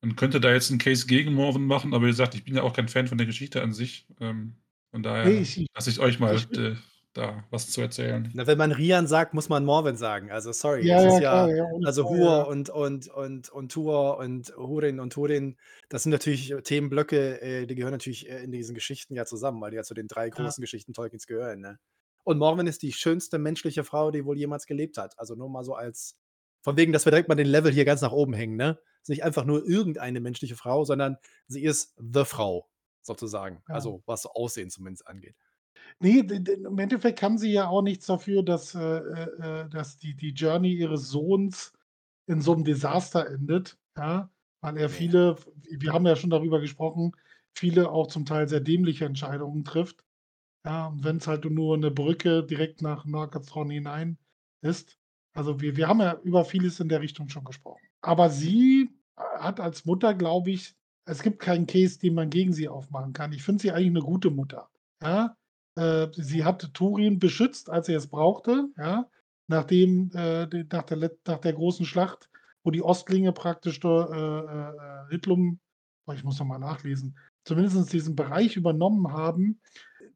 [0.02, 2.62] man könnte da jetzt 'n Case gegen Morven machen, aber wie gesagt, ich bin ja
[2.62, 4.06] auch kein Fan von der Geschichte an sich.
[4.20, 4.56] Ähm,
[4.92, 6.76] von daher Ne, ich lasse ich euch mal, ich äh,
[7.12, 8.30] da was zu erzählen.
[8.34, 10.30] Na, wenn man Rian sagt, muss man Morwen sagen.
[10.30, 12.42] Also, sorry, Ja, ja, ist ja klar, ja, also Hur ja.
[12.46, 15.56] und und und und Tuor und Hurin und Turin,
[15.88, 19.70] das sind natürlich Themenblöcke, äh, die gehören natürlich, äh, in diesen Geschichten ja zusammen, weil
[19.72, 20.52] die ja zu den 3 Ja.
[20.52, 21.78] großen Geschichten Tolkiens gehören, ne?
[22.24, 25.18] Und Morwen ist die schönste menschliche Frau, die wohl jemals gelebt hat.
[25.18, 26.16] Also, nur mal so als
[26.62, 28.78] von wegen, dass wir direkt mal den Level hier ganz nach oben hängen, ne?
[29.02, 31.16] Ist nicht einfach nur irgendeine menschliche Frau, sondern
[31.48, 32.68] sie ist the Frau
[33.02, 33.62] sozusagen.
[33.68, 33.74] Ja.
[33.74, 35.34] Also, was Aussehen zumindest angeht.
[36.02, 39.68] Ne, d d im Endeffekt kann sie ja auch nichts dafür, dass, äh, äh, äh
[39.68, 41.74] dass die die Journey ihres Sohns
[42.26, 44.30] in so 'nem Desaster endet, ja,
[44.62, 44.88] weil er Ne.
[44.88, 47.12] viele v wir haben ja schon darüber gesprochen,
[47.54, 50.04] viele auch zum Teil sehr dämliche Entscheidungen trifft.
[50.66, 54.18] Ja, und wenn's halt nur 'ne Brücke direkt nach Nargothrond hinein
[54.62, 54.98] ist.
[55.34, 57.88] Also, wir wir haben ja über vieles in der Richtung schon gesprochen.
[58.02, 62.68] Aber sie hat als Mutter, glaube ich es gibt keinen Case, den man gegen sie
[62.68, 63.32] aufmachen kann.
[63.32, 64.70] Ich finde sie eigentlich 'ne gute Mutter,
[65.02, 65.36] ja?
[65.80, 69.08] Äh, sie hat Turin beschützt, als er es brauchte, ja,
[69.48, 72.28] nachdem, äh, nach der nach der großen Schlacht,
[72.62, 75.18] wo die Ostlinge praktisch äh, äh,
[76.04, 79.60] boah, ich muss noch mal nachlesen, zumindest diesen Bereich übernommen haben.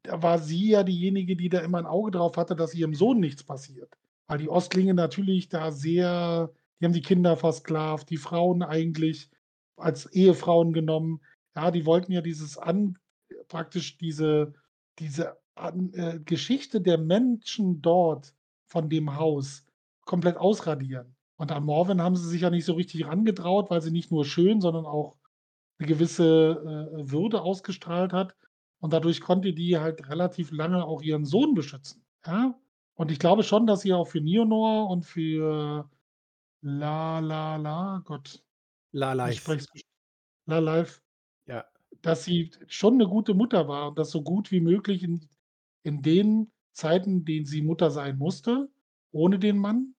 [0.03, 3.19] Da war sie ja diejenige, die da immer 'n Auge drauf hatte, dass ihrem Sohn
[3.19, 3.91] nichts passiert.
[4.27, 9.29] Weil die Ostlinge natürlich da sehr die haben die Kinder versklavt, die Frauen eigentlich
[9.77, 11.21] als Ehefrauen genommen.
[11.55, 12.97] Ja, die wollten ja dieses an
[13.47, 14.53] praktisch diese
[14.99, 15.37] diese
[15.93, 18.33] äh, Geschichte der Menschen dort
[18.67, 19.65] von dem Haus
[20.05, 21.15] komplett ausradieren.
[21.37, 24.25] Und an Morwen haben sie sich ja nicht so richtig rangetraut, weil sie nicht nur
[24.25, 25.17] schön, sondern auch
[25.79, 28.35] 'ne gewisse, äh, Würde ausgestrahlt hat.
[28.79, 32.59] Und dadurch konnte die halt relativ lange auch ihren Sohn beschützen, ja?
[32.95, 35.89] Und ich glaube schon, dass sie auch für Nionor und für
[36.61, 38.43] La La La Gott,
[39.31, 39.83] spreche es besch
[40.47, 41.01] Lalive
[41.47, 41.65] Ja.
[42.01, 45.27] dass sie schon 'ne gute Mutter war und das so gut wie möglich in
[45.85, 48.69] in den Zeiten, denen sie Mutter sein musste,
[49.13, 49.95] ohne den Mann,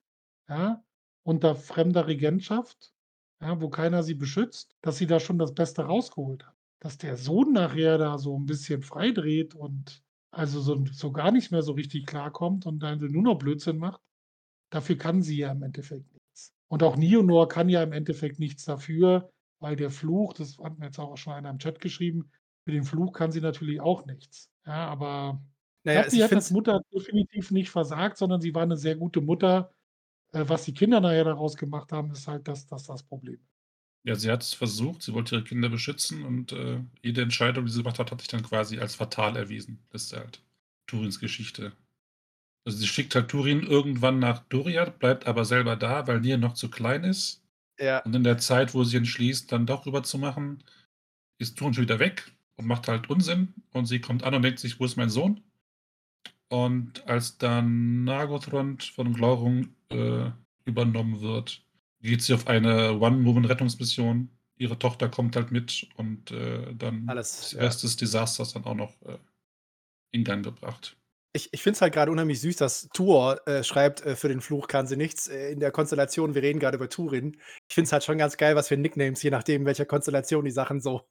[0.49, 0.85] ja,
[1.25, 2.95] unter fremder Regentschaft,
[3.43, 6.55] ja, wo keiner sie beschützt, dass sie da schon das Beste rausgeholt hat.
[6.81, 11.33] Dass der Sohn nachher da so 'n bisschen frei dreht und also so so gar
[11.33, 14.03] nicht mehr so richtig klarkommt und dann nur noch Blödsinn macht,
[14.71, 16.53] dafür kann sie ja im Endeffekt nichts.
[16.69, 19.31] Und auch Nionor kann ja im Endeffekt nichts dafür,
[19.61, 22.31] weil der Fluch, das hat mir jetzt auch schon einer im Chat geschrieben,
[22.65, 24.51] für den Fluch kann sie natürlich auch nichts.
[24.67, 25.43] Ja, aber
[25.87, 28.67] Na ich ja, glaube, also hat als es Mutter definitiv nicht versagt, sondern sie war
[28.67, 29.73] 'ne sehr gute Mutter.
[30.33, 33.41] Äh, was die Kinder nachher daraus gemacht haben, ist halt das das das Problem.
[34.05, 37.79] Ja, sie hat's versucht, sie wollte ihre Kinder beschützen und, äh, jede Entscheidung, die sie
[37.83, 39.81] gemacht hat, hat sich dann quasi als fatal erwiesen.
[39.91, 40.43] Das ist halt
[40.87, 41.73] Turins Geschichte.
[42.67, 46.55] Also, sie schickt halt Turin irgendwann nach Doriath, bleibt aber selber da, weil Nier noch
[46.55, 47.43] zu klein ist.
[47.79, 48.07] Ja.
[48.07, 50.65] Und in der Zeit, wo sie entschließt, dann doch rüberzumachen,
[51.39, 54.61] ist Turin schon wieder weg und macht halt Unsinn und sie kommt an und denkt
[54.61, 55.43] sich: „Wo ist mein Sohn?“
[56.49, 60.31] Und als dann Nargothrond von Glaurung, äh,
[60.65, 61.65] übernommen wird,
[62.01, 64.31] geht sie auf eine One-Woman-Rettungsmission.
[64.59, 67.61] Ihre Tochter kommt halt mit und, äh, dann Alles, ist ja.
[67.61, 69.19] Rest des Desasters dann auch noch, äh,
[70.13, 70.97] in Gang gebracht.
[71.33, 74.41] Ich ich finde es halt grade unheimlich süß, dass Tuor, äh, schreibt, äh, für den
[74.41, 77.37] Fluch kann sie nichts, äh, in der Konstellation wir reden grade über Turin.
[77.69, 80.51] Ich finde es halt schon ganz geil, was für Nicknames, je nachdem, welcher Konstellation die
[80.51, 81.07] Sachen so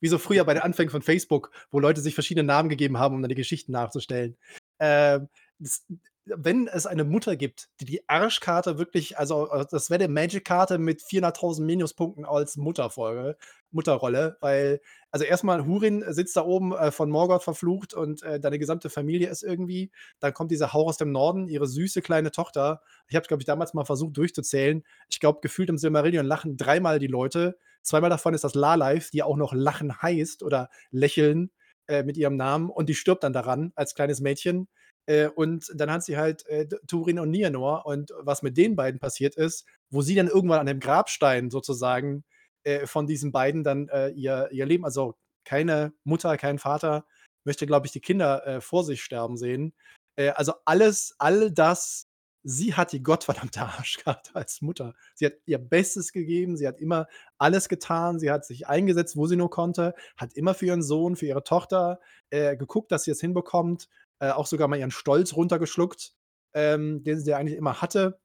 [0.00, 3.14] wie so früher bei den Anfängen von Facebook, wo Leute sich verschiedene Namen gegeben haben,
[3.14, 4.36] um dann die Geschichten nachzustellen.
[4.80, 5.84] Ähm, das
[6.26, 10.78] wenn es eine Mutter gibt, die die Arschkarte wirklich, also äh, das wäre die Magic-Karte
[10.78, 13.36] mit 400.000 Minuspunkten als Mutterfolge,
[13.70, 18.58] Mutterrolle, weil, also erstmal Hurin sitzt da oben äh, von Morgoth verflucht und äh, deine
[18.58, 19.90] gesamte Familie ist irgendwie.
[20.20, 22.80] Dann kommt dieser Hauch aus dem Norden, ihre süße kleine Tochter.
[23.08, 24.82] Ich habe, glaube ich, damals mal versucht durchzuzählen.
[25.10, 27.58] Ich glaube, gefühlt im Silmarillion lachen dreimal die Leute.
[27.82, 31.50] Zweimal davon ist das La-Life, die auch noch Lachen heißt oder Lächeln
[31.88, 34.68] äh, mit ihrem Namen und die stirbt dann daran als kleines Mädchen.
[35.06, 37.86] Äh, und dann hat sie halt äh, Turin und Nienor.
[37.86, 42.24] Und was mit den beiden passiert ist, wo sie dann irgendwann an dem Grabstein sozusagen
[42.64, 45.14] äh, von diesen beiden dann äh, ihr, ihr Leben, also
[45.44, 47.04] keine Mutter, kein Vater,
[47.44, 49.74] möchte, glaube ich, die Kinder vor sich sterben sehen.
[50.16, 52.08] Also alles, all das,
[52.44, 54.94] sie hat die gottverdammte Arschkarte als Mutter.
[55.14, 59.26] Sie hat ihr Bestes gegeben, sie hat immer alles getan, sie hat sich eingesetzt, wo
[59.26, 61.98] sie nur konnte, hat immer für ihren Sohn, für ihre Tochter
[62.30, 63.88] geguckt, dass sie es hinbekommt
[64.24, 66.14] äh, auch sogar mal ihren Stolz runtergeschluckt,
[66.54, 68.20] ähm, den sie eigentlich immer hatte,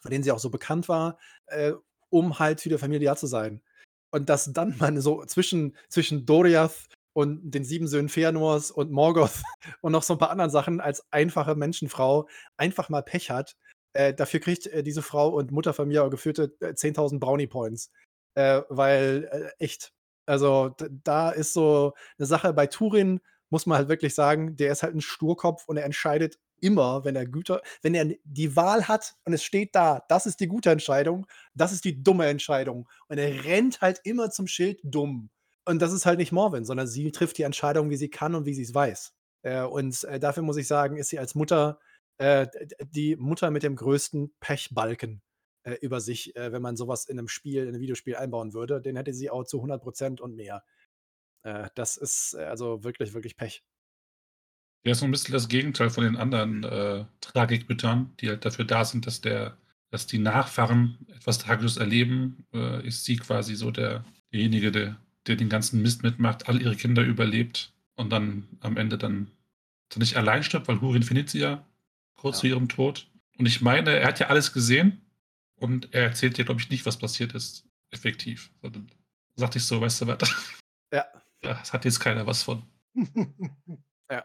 [0.00, 1.72] für den sie auch so bekannt war, äh,
[2.10, 3.62] um halt für die Familie da zu sein.
[4.10, 9.42] Und dass dann man so zwischen, zwischen Doriath und den sieben Söhnen Feanors und Morgoth
[9.80, 13.56] und noch so ein paar anderen Sachen als einfache Menschenfrau einfach mal Pech hat.
[13.94, 17.90] Äh, dafür kriegt äh, diese Frau und Mutterfamilie auch geführte äh, 10.000 Brownie Points.
[18.34, 19.92] Äh, weil, äh, echt,
[20.26, 24.82] also da ist so eine Sache bei Turin, muss man halt wirklich sagen, der ist
[24.82, 29.14] halt ein Sturkopf und er entscheidet immer, wenn er Güter, wenn er die Wahl hat
[29.24, 32.88] und es steht da, das ist die gute Entscheidung, das ist die dumme Entscheidung.
[33.08, 35.30] Und er rennt halt immer zum Schild dumm.
[35.66, 38.44] Und das ist halt nicht Morwen, sondern sie trifft die Entscheidung, wie sie kann und
[38.44, 39.14] wie sie es weiß.
[39.42, 41.78] Äh, und äh, dafür muss ich sagen, ist sie als Mutter
[42.18, 42.46] äh,
[42.80, 45.22] die Mutter mit dem größten Pechbalken
[45.64, 48.80] äh, über sich, äh, wenn man sowas in einem Spiel, in einem Videospiel einbauen würde.
[48.80, 50.64] Den hätte sie auch zu 100 Prozent und mehr.
[51.42, 53.64] Äh, das ist also wirklich, wirklich Pech.
[54.86, 58.84] Ja, so ein bisschen das Gegenteil von den anderen äh, Tragikmüttern, die halt dafür da
[58.84, 59.58] sind, dass der,
[59.90, 62.46] dass die Nachfahren etwas Tragisches erleben,
[62.82, 67.02] ist sie quasi so der, derjenige, der, der den ganzen Mist mitmacht, all ihre Kinder
[67.02, 69.30] überlebt und dann am Ende dann,
[69.88, 71.64] dann nicht allein stirbt, weil Hurin findet sie ja
[72.16, 72.40] kurz ja.
[72.40, 73.10] zu ihrem Tod.
[73.38, 75.00] Und ich meine, er hat ja alles gesehen
[75.56, 78.50] und er erzählt ja, glaube ich, nicht, was passiert ist, effektiv.
[78.62, 78.90] Dann
[79.36, 80.54] sagte ich so, weißt du was?
[80.92, 81.06] Ja.
[81.40, 82.62] Das hat jetzt keiner was von.
[84.10, 84.24] Ja.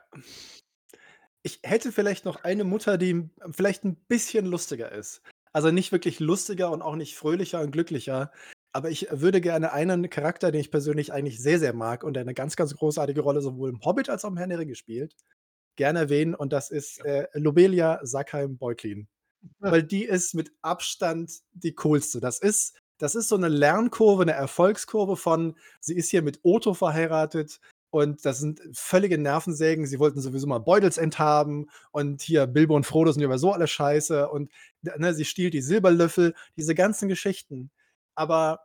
[1.41, 5.21] Ich hätte vielleicht noch eine Mutter, die vielleicht ein bisschen lustiger ist.
[5.53, 8.31] Also nicht wirklich lustiger und auch nicht fröhlicher und glücklicher.
[8.71, 12.21] Aber ich würde gerne einen Charakter, den ich persönlich eigentlich sehr, sehr mag und der
[12.21, 15.15] eine ganz, ganz großartige Rolle sowohl im Hobbit als auch im Herrn der Ringe spielt,
[15.75, 16.35] gerne erwähnen.
[16.35, 19.07] Und das ist äh, Lobelia Sackheim-Beutlin.
[19.59, 22.19] Weil die ist mit Abstand die coolste.
[22.19, 26.73] Das ist das ist so eine Lernkurve, eine Erfolgskurve von, sie ist hier mit Otto
[26.73, 27.59] verheiratet
[27.91, 29.87] und das sind völlige Nervensägen.
[29.87, 33.67] Sie wollten sowieso mal Beutelsend haben und hier Bilbo und Frodo sind über so alle
[33.67, 34.51] Scheiße und
[34.81, 37.71] ne, sie stiehlt die Silberlöffel, diese ganzen Geschichten.
[38.19, 38.59] Aber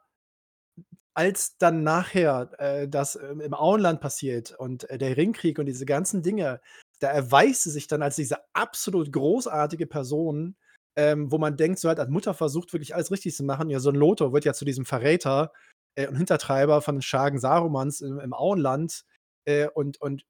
[1.14, 5.86] als dann nachher äh, das äh, im Auenland passiert und äh, der Ringkrieg und diese
[5.86, 6.60] ganzen Dinge,
[6.98, 10.56] da erweist sie sich dann als diese absolut großartige Person,
[10.96, 13.70] ähm, wo man denkt, so halt als Mutter versucht wirklich alles richtig zu machen.
[13.70, 15.52] Ja, so ein Lothar wird ja zu diesem Verräter
[15.96, 19.04] äh, und Hintertreiber von den Schagen Sarumans im, im Auenland
[19.44, 20.24] äh, und, und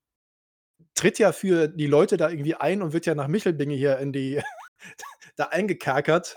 [0.95, 4.13] tritt ja für die Leute da irgendwie ein und wird ja nach Michelbinge hier in
[4.13, 4.43] die
[5.37, 6.35] da eingekerkert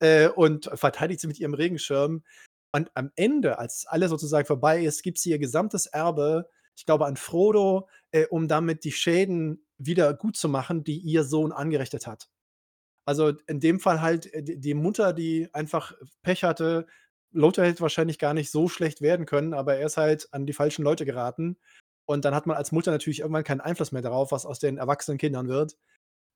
[0.00, 2.22] äh, und verteidigt sie mit ihrem Regenschirm.
[2.72, 7.06] Und am Ende, als alles sozusagen vorbei ist, gibt sie ihr gesamtes Erbe, ich glaube,
[7.06, 12.06] an Frodo, äh, um damit die Schäden wieder gut zu machen, die ihr Sohn angerichtet
[12.06, 12.28] hat.
[13.06, 16.86] Also in dem Fall halt äh, die Mutter, die einfach Pech hatte.
[17.32, 20.52] Lothar hätte wahrscheinlich gar nicht so schlecht werden können, aber er ist halt an die
[20.52, 21.58] falschen Leute geraten.
[22.06, 24.78] Und dann hat man als Mutter natürlich irgendwann keinen Einfluss mehr darauf, was aus den
[24.78, 25.76] erwachsenen Kindern wird.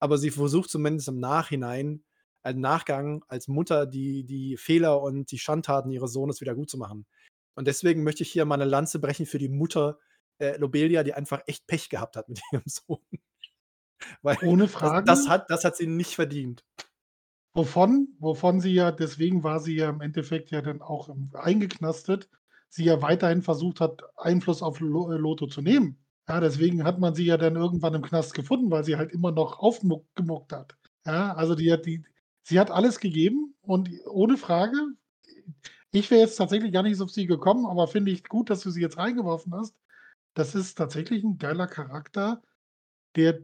[0.01, 2.05] Aber sie versucht zumindest im Nachhinein,
[2.45, 6.79] im Nachgang als Mutter die, die Fehler und die Schandtaten ihres Sohnes wieder gut zu
[6.79, 7.07] machen.
[7.55, 9.99] Und deswegen möchte ich hier mal eine Lanze brechen für die Mutter
[10.39, 13.01] äh, Lobelia, die einfach echt Pech gehabt hat mit ihrem Sohn.
[14.23, 15.05] Weil Ohne Frage.
[15.05, 16.65] Das, das, hat, das hat sie nicht verdient.
[17.55, 18.15] Wovon?
[18.21, 22.29] Wovon sie ja, deswegen war sie ja im Endeffekt ja dann auch eingeknastet,
[22.69, 25.99] sie ja weiterhin versucht hat, Einfluss auf äh, Lotto zu nehmen.
[26.29, 29.33] Ja, deswegen hat man sie ja dann irgendwann im Knast gefunden, weil sie halt immer
[29.33, 30.77] noch aufgemuckt hat.
[31.07, 32.05] Ja, also die hat die,
[32.49, 34.77] sie hat alles gegeben und ohne Frage,
[35.91, 38.71] ich wäre jetzt tatsächlich gar nicht auf sie gekommen, aber finde ich gut, dass du
[38.71, 39.75] sie jetzt reingeworfen hast.
[40.35, 42.43] Das ist tatsächlich ein geiler Charakter,
[43.17, 43.41] der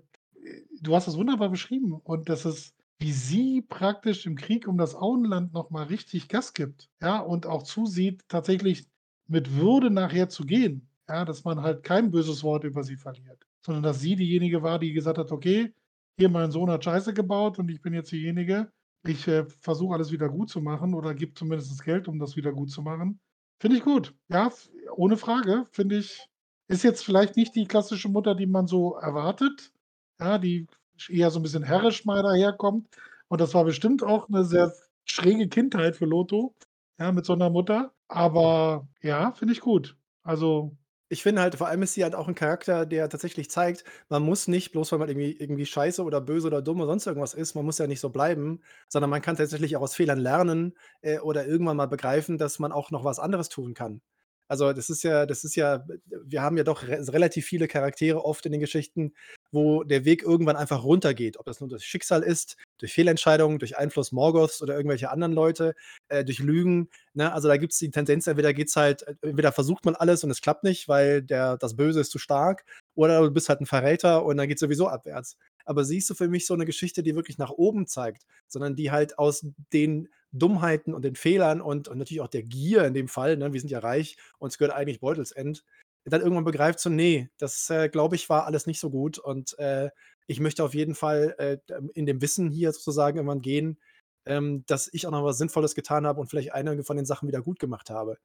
[0.81, 4.95] du hast das wunderbar beschrieben und das ist, wie sie praktisch im Krieg um das
[4.95, 8.87] Auenland nochmal richtig Gas gibt, ja, und auch zusieht, tatsächlich
[9.27, 13.45] mit Würde nachher zu gehen, ja, dass man halt kein böses Wort über sie verliert,
[13.65, 15.75] sondern dass sie diejenige war, die gesagt hat, okay,
[16.19, 18.71] hier mein Sohn hat Scheiße gebaut und ich bin jetzt diejenige.
[19.07, 22.53] Ich äh, versuche alles wieder gut zu machen oder gebe zumindest Geld, um das wieder
[22.53, 23.21] gut zu machen.
[23.61, 24.15] Finde ich gut.
[24.29, 24.51] Ja,
[24.97, 25.67] ohne Frage.
[25.71, 26.29] Finde ich,
[26.69, 29.73] ist jetzt vielleicht nicht die klassische Mutter, die man so erwartet.
[30.19, 30.67] Ja, die
[31.09, 32.89] eher so ein bisschen herrisch mal daherkommt.
[33.29, 34.73] Und das war bestimmt auch eine sehr
[35.05, 36.55] schräge Kindheit für Lotto,
[36.99, 37.93] ja, mit so einer Mutter.
[38.09, 39.97] Aber ja, finde ich gut.
[40.23, 40.77] Also
[41.15, 44.23] ich finde halt, vor allem ist sie halt auch ein Charakter, der tatsächlich zeigt, man
[44.23, 47.35] muss nicht, bloß weil man irgendwie, irgendwie scheiße oder böse oder dumm oder sonst irgendwas
[47.35, 50.77] ist, man muss ja nicht so bleiben, sondern man kann tatsächlich auch aus Fehlern lernen
[51.03, 54.03] äh, oder irgendwann mal begreifen, dass man auch noch was anderes tun kann.
[54.49, 58.25] Also das ist ja, das ist ja, wir haben ja doch re relativ viele Charaktere
[58.25, 59.15] oft in den Geschichten,
[59.53, 61.39] wo der Weg irgendwann einfach runtergeht.
[61.39, 65.75] Ob das nur durch Schicksal ist, durch Fehlentscheidungen, durch Einfluss Morgoths oder irgendwelche anderen Leute,
[66.09, 66.91] äh, durch Lügen.
[67.15, 67.33] Ne?
[67.33, 70.31] Also da gibt es die Tendenz, entweder geht's halt, äh, entweder versucht man alles und
[70.31, 72.65] es klappt nicht, weil der, das Böse ist zu stark,
[72.95, 75.37] oder du bist halt ein Verräter und dann geht sowieso abwärts.
[75.65, 78.91] Aber siehst du für mich so eine Geschichte, die wirklich nach oben zeigt, sondern die
[78.91, 80.09] halt aus den
[80.39, 83.61] Dummheiten und den Fehlern und, und natürlich auch der Gier in dem Fall, ne, wir
[83.61, 85.65] sind ja reich, uns gehört eigentlich Beutelsend,
[86.05, 89.59] dann irgendwann begreift so, nee, das äh, glaube ich war alles nicht so gut und
[89.59, 89.91] äh,
[90.27, 91.59] ich möchte auf jeden Fall äh,
[91.95, 93.79] in dem Wissen hier sozusagen irgendwann gehen,
[94.27, 97.29] ähm, dass ich auch noch was Sinnvolles getan habe und vielleicht einige von den Sachen
[97.29, 98.19] wieder gut gemacht habe.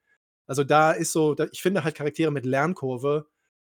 [0.48, 3.28] Also da ist so, da, ich finde halt Charaktere mit Lernkurve,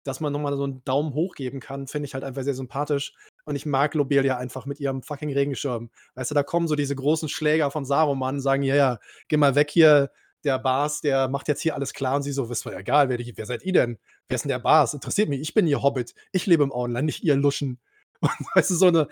[0.07, 3.13] dass man nochmal so einen Daumen hoch geben kann, finde ich halt einfach sehr sympathisch.
[3.45, 5.89] Und ich mag Lobelia einfach mit ihrem fucking Regenschirm.
[6.15, 9.37] Weißt du, da kommen so diese großen Schläger von Saruman und sagen, ja, ja, geh
[9.37, 10.09] mal weg hier,
[10.43, 12.15] der Bars, der macht jetzt hier alles klar.
[12.15, 13.99] Und sie so, ist mir egal, wer, wer seid ihr denn?
[14.29, 14.93] Wer ist denn der Bars?
[14.93, 16.13] Interessiert mich, ich bin ihr Hobbit.
[16.31, 17.79] Ich lebe im Auenland, nicht ihr Luschen.
[18.21, 19.07] Und weißt du, so eine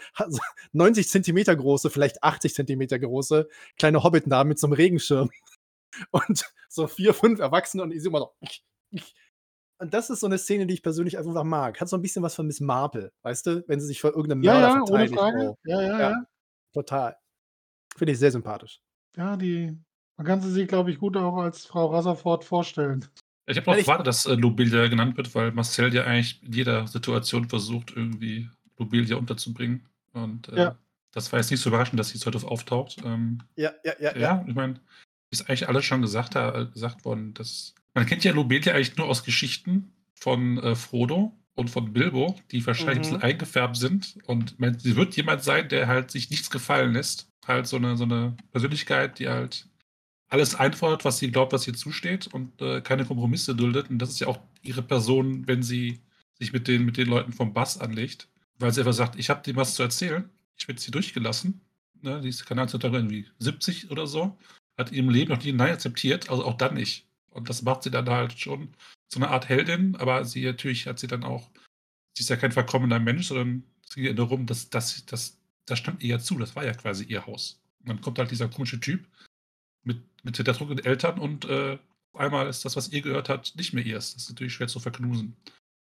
[0.71, 5.29] 90 Zentimeter große, vielleicht 80 Zentimeter große kleine Hobbit-Dame mit so einem Regenschirm.
[6.11, 9.15] Und so vier, fünf Erwachsene und ich sehe immer so, ich, ich,
[9.79, 11.79] und das ist so eine Szene, die ich persönlich einfach mag.
[11.81, 13.63] Hat so ein bisschen was von Miss Marple, weißt du?
[13.67, 15.19] Wenn sie sich vor irgendeinem Ja, Mörder ja, ohne verteidigt.
[15.19, 15.49] Frage.
[15.49, 15.55] Oh.
[15.65, 16.09] Ja, ja, Ja.
[16.11, 16.25] ja.
[16.73, 17.15] Total.
[17.97, 18.81] Finde ich sehr sympathisch.
[19.15, 19.77] Ja, die
[20.17, 23.05] man kann sie sich, glaube ich, gut auch als Frau Rutherford vorstellen.
[23.47, 26.87] Ich habe noch gewartet, dass äh, Lobelia genannt wird, weil Marcel ja eigentlich in jeder
[26.87, 29.85] Situation versucht, irgendwie Lobelia unterzubringen.
[30.13, 30.77] Und äh, Ja.
[31.11, 32.97] das war jetzt nicht so überraschend, dass sie jetzt heute auftaucht.
[33.03, 34.45] Ähm, Ja, ja, ja, ja, ja.
[34.47, 34.79] ich meine,
[35.31, 37.33] ist eigentlich alles schon gesagt, äh, gesagt worden.
[37.33, 42.35] Dass, man kennt ja Lobelia eigentlich nur aus Geschichten von äh, Frodo und von Bilbo,
[42.51, 43.19] die wahrscheinlich ein Mhm.
[43.19, 44.17] bisschen eingefärbt sind.
[44.25, 47.29] Und man, sie wird jemand sein, der halt sich nichts gefallen lässt.
[47.47, 49.67] Halt so eine, so eine Persönlichkeit, die halt
[50.27, 53.89] alles einfordert, was sie glaubt, was ihr zusteht und äh, keine Kompromisse duldet.
[53.89, 56.01] Und das ist ja auch ihre Person, wenn sie
[56.39, 58.27] sich mit den, mit den Leuten vom Bass anlegt.
[58.59, 60.29] Weil sie einfach sagt, ich habe dem was zu erzählen.
[60.57, 61.61] Ich bin sie durchgelassen.
[62.01, 64.37] Ne, die ist Kanal irgendwie 70 oder so.
[64.77, 67.07] Hat in ihrem Leben noch nie ein Nein akzeptiert, also auch dann nicht.
[67.35, 68.69] Und das macht sie dann halt schon
[69.11, 71.49] so eine Art Heldin, aber sie natürlich hat sie dann auch,
[72.17, 75.79] sie ist ja kein verkommener Mensch, sondern es geht ja darum, dass das, das, das
[75.79, 77.61] stand ihr ja zu, das war ja quasi ihr Haus.
[77.81, 79.05] Und dann kommt halt dieser komische Typ
[79.83, 81.77] mit, mit hintertrunkenen Eltern und äh,
[82.13, 84.13] einmal ist das, was ihr gehört hat, nicht mehr ihrs.
[84.13, 85.35] Das ist natürlich schwer zu verknusen.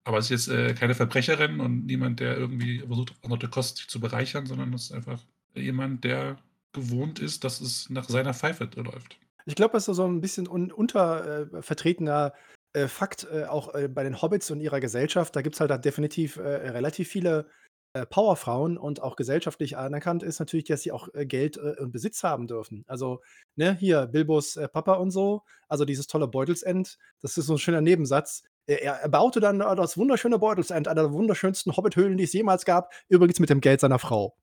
[0.06, 3.78] Aber sie ist jetzt äh, keine Verbrecherin und niemand, der irgendwie versucht, auf andere Kosten
[3.78, 5.22] sich zu bereichern, sondern es ist einfach
[5.54, 6.38] jemand, der
[6.72, 9.18] gewohnt ist, dass es nach seiner Pfeife läuft.
[9.46, 12.34] Ich glaube, das ist so ein bisschen un untervertretener
[12.74, 15.36] äh, Fakt äh, auch äh, bei den Hobbits und ihrer Gesellschaft.
[15.36, 17.48] Da gibt es halt da definitiv äh, relativ viele
[17.96, 21.92] äh, Powerfrauen und auch gesellschaftlich anerkannt ist natürlich, dass sie auch äh, Geld äh, und
[21.92, 22.84] Besitz haben dürfen.
[22.88, 23.22] Also,
[23.56, 27.58] ne, hier Bilbos äh, Papa und so, also dieses tolle Beutelsend, das ist so ein
[27.60, 28.44] schöner Nebensatz.
[28.68, 32.66] Er, er baute dann äh, das wunderschöne Beutelsend, einer der wunderschönsten Hobbithöhlen, die es jemals
[32.66, 34.36] gab, übrigens mit dem Geld seiner Frau.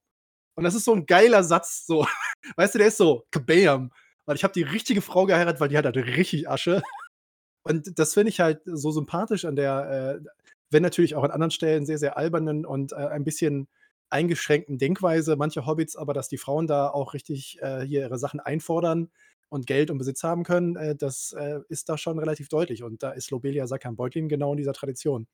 [0.55, 2.07] Und das ist so ein geiler Satz, so.
[2.55, 3.91] Weißt du, der ist so, kabam.
[4.25, 6.81] Weil ich habe die richtige Frau geheiratet, weil die hat halt richtig Asche.
[7.63, 10.29] Und das finde ich halt so sympathisch an der, äh,
[10.69, 13.69] wenn natürlich auch an anderen Stellen sehr, sehr albernen und äh, ein bisschen
[14.09, 18.39] eingeschränkten Denkweise mancher Hobbits, aber dass die Frauen da auch richtig äh, hier ihre Sachen
[18.39, 19.09] einfordern
[19.49, 22.83] und Geld und Besitz haben können, äh, das äh, ist da schon relativ deutlich.
[22.83, 25.27] Und da ist Lobelia Sakan Beutlin genau in dieser Tradition.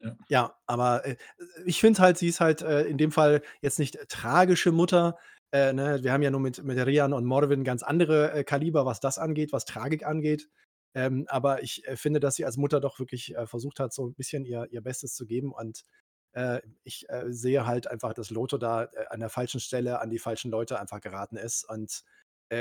[0.00, 0.16] Ja.
[0.28, 1.16] Ja, aber äh,
[1.64, 5.18] ich finde halt, sie ist halt in dem Fall jetzt nicht tragische Mutter.
[5.52, 6.02] Äh, ne?
[6.02, 9.18] Wir haben ja nur mit, mit Rian und Morwin ganz andere äh, Kaliber, was das
[9.18, 10.48] angeht, was Tragik angeht.
[10.94, 14.06] Ähm, aber ich äh, finde, dass sie als Mutter doch wirklich äh, versucht hat, so
[14.08, 15.52] ein bisschen ihr, ihr Bestes zu geben.
[15.52, 15.84] Und
[16.32, 20.18] äh, ich äh, sehe halt einfach, dass Loto da an der falschen Stelle an die
[20.18, 21.68] falschen Leute einfach geraten ist.
[21.68, 22.02] Und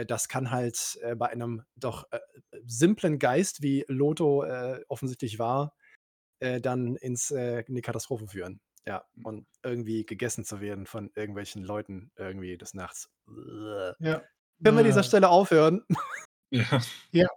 [0.08, 2.04] das kann halt bei einem doch
[2.66, 4.44] simplen Geist, wie Loto
[4.90, 5.78] offensichtlich war,
[6.42, 8.60] dann ins in die Katastrophe führen.
[8.88, 13.10] Ja, und irgendwie gegessen zu werden von irgendwelchen Leuten irgendwie des Nachts.
[14.00, 14.22] Ja.
[14.64, 15.84] Können wir an dieser Äh, Stelle aufhören?
[16.50, 16.62] Ja.
[17.12, 17.28] Ja.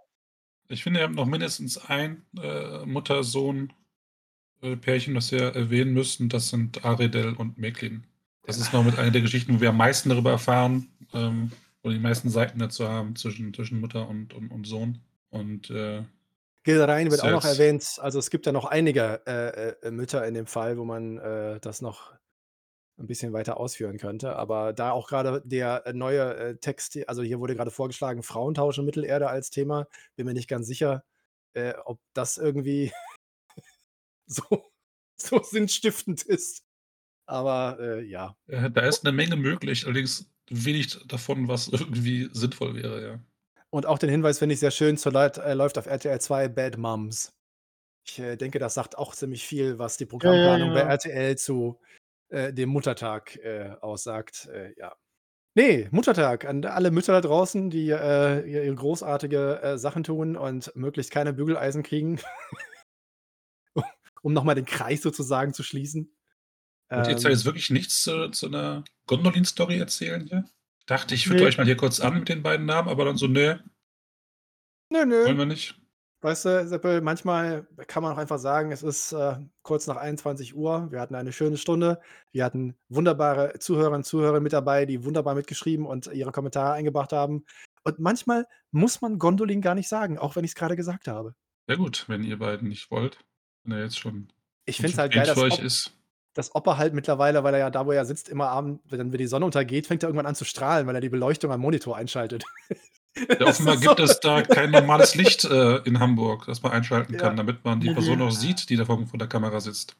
[0.69, 6.29] Ich finde, wir haben noch mindestens ein äh, Mutter-Sohn-Pärchen, das wir erwähnen müssen.
[6.29, 8.05] Das sind Aredel und Meklin.
[8.43, 11.51] Das ist noch mit einer der Geschichten, wo wir am meisten darüber erfahren, ähm,
[11.83, 14.99] oder die meisten Seiten dazu haben zwischen, zwischen Mutter und, und, und Sohn.
[15.29, 16.03] Und äh,
[16.63, 17.59] Gilrain wird auch noch Selbst.
[17.59, 17.99] erwähnt.
[18.01, 21.59] Also es gibt ja noch einige äh, äh, Mütter in dem Fall, wo man äh,
[21.59, 22.13] das noch
[22.99, 24.35] ein bisschen weiter ausführen könnte.
[24.35, 28.77] Aber da auch gerade der äh, neue äh, Text, also hier wurde gerade vorgeschlagen, Frauentausch
[28.77, 29.87] in Mittelerde als Thema.
[30.15, 31.03] Bin mir nicht ganz sicher,
[31.53, 32.91] äh, ob das irgendwie
[34.27, 34.71] so,
[35.17, 36.63] so sinnstiftend ist.
[37.25, 38.35] Aber äh, ja.
[38.47, 43.19] äh, da ist eine Menge möglich, allerdings wenig davon, was irgendwie sinnvoll wäre, ja.
[43.73, 46.77] Und auch den Hinweis finde ich sehr schön, zurzeit äh, läuft auf RTL 2 Bad
[46.77, 47.33] Moms.
[48.05, 50.87] Ich äh, denke, das sagt auch ziemlich viel, was die Programmplanung bei ja.
[50.87, 51.79] RTL zu
[52.29, 54.47] äh, dem Muttertag äh, aussagt.
[54.47, 54.93] Äh, ja.
[55.53, 60.75] Nee, Muttertag an alle Mütter da draußen, die äh, ihre großartige äh, Sachen tun und
[60.75, 62.19] möglichst keine Bügeleisen kriegen.
[64.21, 66.13] um nochmal den Kreis sozusagen zu schließen.
[66.91, 70.45] Ihr jetzt Ähm, jetzt wirklich nichts zu, zu einer Gondolin-Story erzählen hier?
[70.91, 71.45] Ich dachte, ich füge Nee.
[71.45, 73.55] euch mal hier kurz an mit den beiden Namen, aber dann so, nö,
[74.89, 75.23] nö, nö.
[75.25, 75.79] wollen wir nicht.
[76.19, 80.53] Weißt du, Seppel, manchmal kann man auch einfach sagen, es ist äh, kurz nach 21
[80.53, 80.91] Uhr.
[80.91, 82.01] Wir hatten eine schöne Stunde.
[82.33, 87.13] Wir hatten wunderbare Zuhörerinnen und Zuhörer mit dabei, die wunderbar mitgeschrieben und ihre Kommentare eingebracht
[87.13, 87.45] haben.
[87.85, 91.35] Und manchmal muss man Gondolin gar nicht sagen, auch wenn ich es gerade gesagt habe.
[91.69, 93.17] Ja gut, wenn ihr beiden nicht wollt,
[93.63, 94.27] wenn er jetzt schon
[94.65, 95.97] Ich finde es halt geil, dass, Op ist.
[96.33, 99.11] Dass Opa halt mittlerweile, weil er ja da, wo er sitzt, immer abend, wenn dann
[99.11, 101.97] die Sonne untergeht, fängt er irgendwann an zu strahlen, weil er die Beleuchtung am Monitor
[101.97, 102.43] einschaltet.
[103.39, 107.17] Ja, offenbar gibt so- es da kein normales Licht äh, in Hamburg, das man einschalten
[107.17, 107.35] kann, Ja.
[107.35, 109.95] damit man die Person auch sieht, die da vor, vor der Kamera sitzt.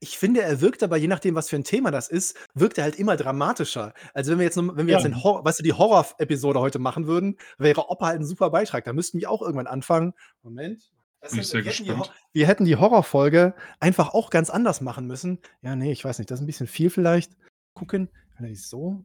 [0.00, 2.84] Ich finde, er wirkt aber, je nachdem, was für ein Thema das ist, wirkt er
[2.84, 3.94] halt immer dramatischer.
[4.14, 4.98] Also wenn wir jetzt, noch- wenn wir Ja.
[4.98, 8.50] jetzt den Hor weißt du, die Horror-Episode heute machen würden, wäre Opa halt ein super
[8.50, 8.84] Beitrag.
[8.84, 10.12] Da müssten wir auch irgendwann anfangen.
[10.42, 10.90] Moment.
[11.22, 12.12] Das Bin ich sehr wir, hätten die, gespannt.
[12.32, 15.38] Wir hätten die Horrorfolge einfach auch ganz anders machen müssen.
[15.62, 17.36] Ja, nee, ich weiß nicht, das ist ein bisschen viel vielleicht.
[17.74, 18.10] Gucken.
[18.34, 19.04] Kann er die so?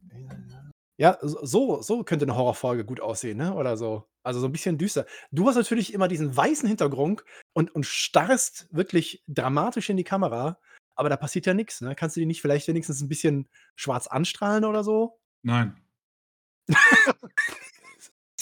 [0.98, 3.54] Ja, so, so könnte eine Horrorfolge gut aussehen, ne?
[3.54, 4.10] Oder so.
[4.24, 5.06] Also so ein bisschen düster.
[5.32, 10.60] Du hast natürlich immer diesen weißen Hintergrund und, und starrst wirklich dramatisch in die Kamera,
[10.96, 11.96] aber da passiert ja nichts, ne?
[11.96, 15.20] Kannst du die nicht vielleicht wenigstens ein bisschen schwarz anstrahlen oder so?
[15.44, 15.80] Nein.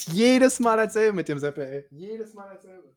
[0.08, 1.86] Jedes Mal dasselbe mit dem Seppe, ey.
[1.90, 2.96] Jedes Mal dasselbe.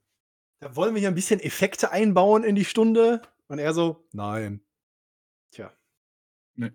[0.59, 3.21] Da wollen wir hier ein bisschen Effekte einbauen in die Stunde.
[3.47, 4.61] Und er so, nein.
[5.51, 5.73] Tja.
[6.55, 6.71] Nee.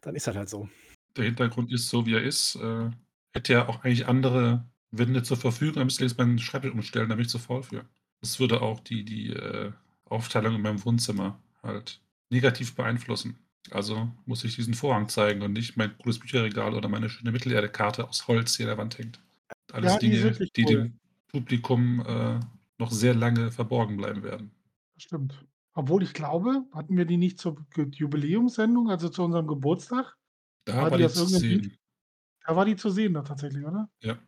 [0.00, 0.68] Dann ist das halt so.
[1.16, 2.56] Der Hintergrund ist so, wie er ist.
[2.56, 2.90] Äh,
[3.32, 7.08] hätte ja auch eigentlich andere Wände zur Verfügung, dann müsste ich jetzt meinen Schreibtisch umstellen,
[7.08, 7.84] da bin ich zu faul für.
[8.20, 9.72] Das würde auch die, die äh,
[10.06, 12.00] Aufteilung in meinem Wohnzimmer halt
[12.30, 13.38] negativ beeinflussen.
[13.70, 18.08] Also muss ich diesen Vorhang zeigen und nicht mein cooles Bücherregal oder meine schöne Mittelerde-Karte
[18.08, 19.20] aus Holz hier an der Wand hängt.
[19.72, 20.70] Alles Ja, die Dinge, die cool.
[20.70, 20.98] dem
[21.28, 22.40] Publikum äh,
[22.78, 24.52] noch sehr lange verborgen bleiben werden.
[24.94, 25.44] Das stimmt.
[25.74, 30.16] Obwohl ich glaube, hatten wir die nicht zur Jubiläumssendung, also zu unserem Geburtstag?
[30.64, 31.76] Da War war die die zu sehen.
[32.46, 33.90] Da war die zu sehen da tatsächlich, oder?
[34.00, 34.18] Ja.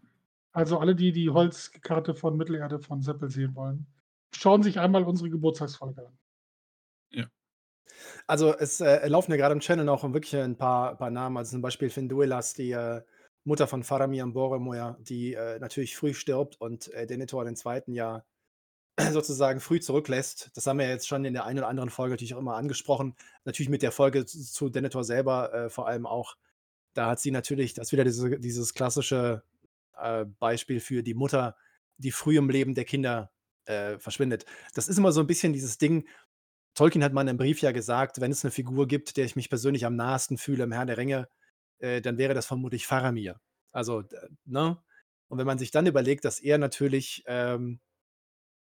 [0.53, 3.87] Also alle, die die Holzkarte von Mittelerde von Seppel sehen wollen,
[4.35, 6.19] schauen sich einmal unsere Geburtstagsfolge an.
[8.27, 11.53] Also es äh, laufen ja gerade im Channel noch wirklich ein paar, paar Namen, also
[11.53, 13.03] zum Beispiel Finduelas, die äh,
[13.45, 18.25] Mutter von Faramir Boromir, die äh, natürlich früh stirbt und äh, Denethor den zweiten Jahr
[19.13, 20.51] sozusagen früh zurücklässt.
[20.55, 23.15] Das haben wir jetzt schon in der einen oder anderen Folge natürlich auch immer angesprochen.
[23.45, 26.37] Natürlich mit der Folge zu, Denethor selber äh, vor allem auch.
[26.95, 29.43] Da hat sie natürlich, das wieder diese, dieses klassische
[29.97, 31.57] äh, Beispiel für die Mutter,
[31.97, 33.31] die früh im Leben der Kinder
[33.67, 34.47] äh, verschwindet.
[34.75, 36.07] Das ist immer so ein bisschen dieses Ding,
[36.75, 39.35] Tolkien hat mal in einem Brief ja gesagt, wenn es eine Figur gibt, der ich
[39.35, 41.29] mich persönlich am nahesten fühle im Herrn der Ringe,
[41.81, 43.41] äh, dann wäre das vermutlich Faramir.
[43.73, 44.05] Also,
[44.45, 44.79] ne?
[45.27, 47.81] Und wenn man sich dann überlegt, dass er natürlich ähm,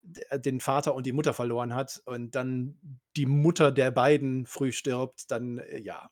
[0.02, 5.30] den Vater und die Mutter verloren hat und dann die Mutter der beiden früh stirbt,
[5.32, 6.10] dann äh, ja,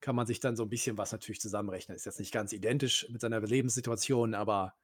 [0.00, 1.96] kann man sich dann so ein bisschen was natürlich zusammenrechnen.
[1.96, 4.74] Ist jetzt nicht ganz identisch mit seiner Lebenssituation, aber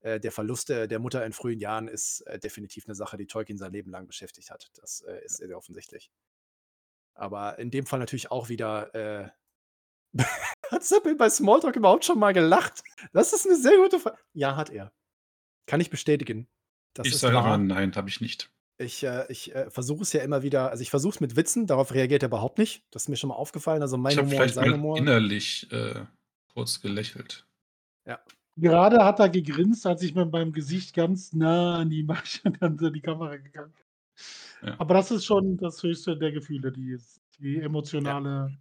[0.00, 3.26] äh, der Verlust der, der Mutter in frühen Jahren ist äh, definitiv eine Sache, die
[3.26, 4.70] Tolkien sein Leben lang beschäftigt hat.
[4.74, 6.10] Das äh, ist sehr offensichtlich.
[7.14, 8.94] Aber in dem Fall natürlich auch wieder.
[8.94, 9.30] Äh,
[10.70, 12.82] hat Seppel bei Smalltalk überhaupt schon mal gelacht?
[13.12, 14.18] Das ist eine sehr gute Frage.
[14.32, 14.92] Ja, hat er.
[15.66, 16.48] Kann ich bestätigen.
[16.98, 18.50] Das ich sage aber nein, habe ich nicht.
[18.78, 21.66] Ich, äh, ich äh, versuche es ja immer wieder, also ich versuche es mit Witzen,
[21.66, 22.82] darauf reagiert er überhaupt nicht.
[22.90, 23.80] Das ist mir schon mal aufgefallen.
[23.82, 24.98] Also mein Ich Humor und sein mal Humor.
[24.98, 26.04] innerlich äh,
[26.52, 27.46] kurz gelächelt.
[28.56, 32.78] Gerade hat er gegrinst, als ich mit meinem Gesicht ganz nah an die Masche an
[32.78, 34.68] die Kamera gegangen bin.
[34.70, 34.80] Ja.
[34.80, 36.96] Aber das ist schon das höchste der Gefühle, die,
[37.38, 38.56] die emotionale.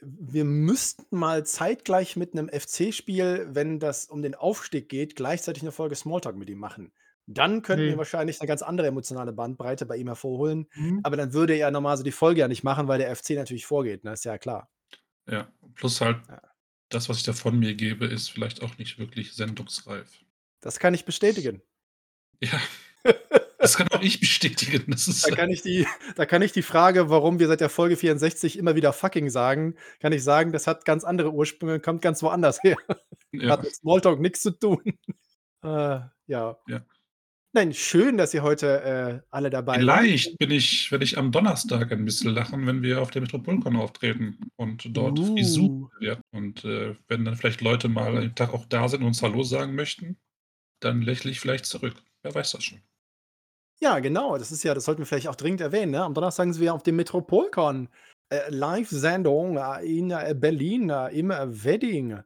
[0.00, 5.72] wir müssten mal zeitgleich mit einem FC-Spiel, wenn das um den Aufstieg geht, gleichzeitig eine
[5.72, 6.90] Folge Smalltalk mit ihm machen.
[7.30, 7.90] Dann könnten Nee.
[7.90, 10.66] wir wahrscheinlich eine ganz andere emotionale Bandbreite bei ihm hervorholen.
[10.72, 11.00] Hm?
[11.02, 13.66] Aber dann würde er normal so die Folge ja nicht machen, weil der FC natürlich
[13.66, 14.00] vorgeht.
[14.04, 14.70] Das ist ja klar.
[15.30, 16.40] Ja, plus halt, Ja.
[16.88, 20.08] das, was ich da von mir gebe, ist vielleicht auch nicht wirklich sendungsreif.
[20.60, 21.62] Das kann ich bestätigen.
[22.40, 22.60] Ja,
[23.58, 24.92] das kann auch ich bestätigen.
[24.92, 27.96] Ist, Da kann ich die da kann ich die Frage, warum wir seit der Folge
[27.96, 32.22] 64 immer wieder fucking sagen, kann ich sagen, das hat ganz andere Ursprünge, kommt ganz
[32.22, 32.76] woanders her.
[33.32, 34.80] ja, Hat mit Smalltalk nichts zu tun.
[35.64, 35.98] Äh,
[36.28, 36.56] ja.
[36.68, 36.86] Ja.
[37.52, 39.80] Nein, schön, dass ihr heute äh, alle dabei seid.
[39.80, 43.76] vielleicht bin ich, werde ich am Donnerstag ein bisschen lachen, wenn wir auf der Metropolcon
[43.76, 45.34] auftreten und dort Uh.
[45.34, 46.20] Frisur werden.
[46.30, 49.42] Und äh, wenn dann vielleicht Leute mal einen Tag auch da sind und uns Hallo
[49.44, 50.18] sagen möchten,
[50.80, 51.94] dann lächle ich vielleicht zurück.
[52.22, 52.82] Wer weiß das schon.
[53.80, 54.36] Ja, genau.
[54.36, 55.92] Das ist ja, das sollten wir vielleicht auch dringend erwähnen.
[55.92, 56.02] Ne?
[56.02, 57.88] Am Donnerstag sind wir auf dem Metropolcon
[58.30, 62.22] äh, Live-Sendung äh, in äh, Berlin äh, im Wedding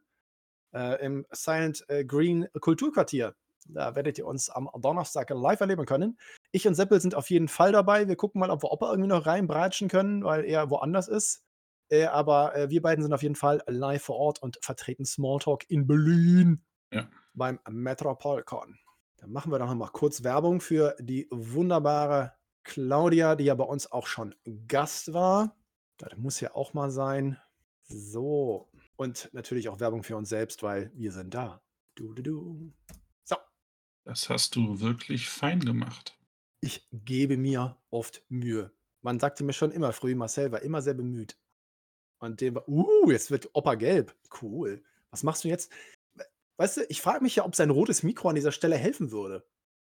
[1.02, 3.34] im Silent Green Kulturquartier.
[3.68, 6.18] Da werdet ihr uns am Donnerstag live erleben können.
[6.50, 8.08] Ich und Seppel sind auf jeden Fall dabei.
[8.08, 11.44] Wir gucken mal, ob wir Opa irgendwie noch reinbratschen können, weil er woanders ist.
[11.88, 15.68] Äh, aber äh, wir beiden sind auf jeden Fall live vor Ort und vertreten Smalltalk
[15.70, 17.08] in Berlin Ja.
[17.34, 18.78] beim Metropolcon.
[19.18, 22.32] Dann machen wir doch noch mal kurz Werbung für die wunderbare
[22.64, 24.34] Claudia, die ja bei uns auch schon
[24.66, 25.54] Gast war.
[25.98, 27.38] Das muss ja auch mal sein.
[27.82, 28.68] So.
[28.96, 31.60] Und natürlich auch Werbung für uns selbst, weil wir sind da.
[31.94, 32.72] Du, du, du.
[34.04, 36.18] Das hast du wirklich fein gemacht.
[36.60, 38.72] Ich gebe mir oft Mühe.
[39.00, 41.36] Man sagte mir schon immer früh, Marcel war immer sehr bemüht.
[42.18, 44.14] Und dem war, uh, jetzt wird Opa gelb.
[44.40, 44.82] Cool.
[45.10, 45.72] Was machst du jetzt?
[46.56, 49.44] Weißt du, ich frage mich ja, ob sein rotes Mikro an dieser Stelle helfen würde.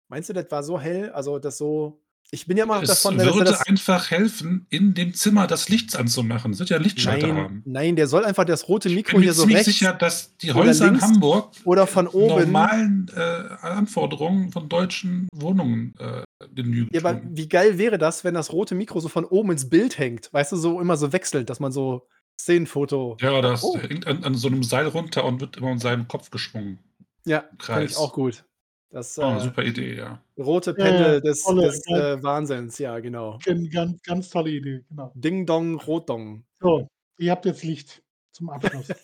[0.09, 1.11] Meinst du, das war so hell?
[1.13, 2.04] Also, das so.
[2.35, 3.67] Ich bin ja mal Es davon, dass würde das.
[3.69, 6.53] einfach helfen, in dem Zimmer das Licht anzumachen.
[6.53, 7.63] Es wird ja Lichtschalter Nein, haben.
[7.65, 9.93] nein, der soll einfach das rote Ich Mikro bin mir hier so ziemlich rechts sicher,
[9.93, 12.41] dass die Häuser in Hamburg oder von oben.
[12.47, 13.21] normalen äh,
[13.65, 16.23] Anforderungen von deutschen Wohnungen äh,
[16.55, 19.69] Genüge Ja, aber wie geil wäre das, wenn das rote Mikro so von oben ins
[19.71, 20.33] Bild hängt?
[20.33, 22.09] Weißt du, so immer so wechselt, dass man so
[22.41, 23.17] Szenenfoto.
[23.21, 23.79] Ja, das Oh.
[23.79, 26.81] hängt an, an so einem Seil runter und wird immer um seinen Kopf geschwungen.
[27.25, 28.45] Ja, finde ich auch gut.
[28.91, 30.23] Das Oh, äh, super Idee, ja.
[30.39, 33.39] rote Ja, Pendel ja, des, tolle, des äh, Wahnsinns, ja, genau.
[33.45, 35.13] Ganz, ganz, tolle Idee, genau.
[35.15, 36.45] Ding Dong, Rotdong.
[36.61, 36.87] So,
[37.19, 38.89] ihr habt jetzt Licht zum Abschluss.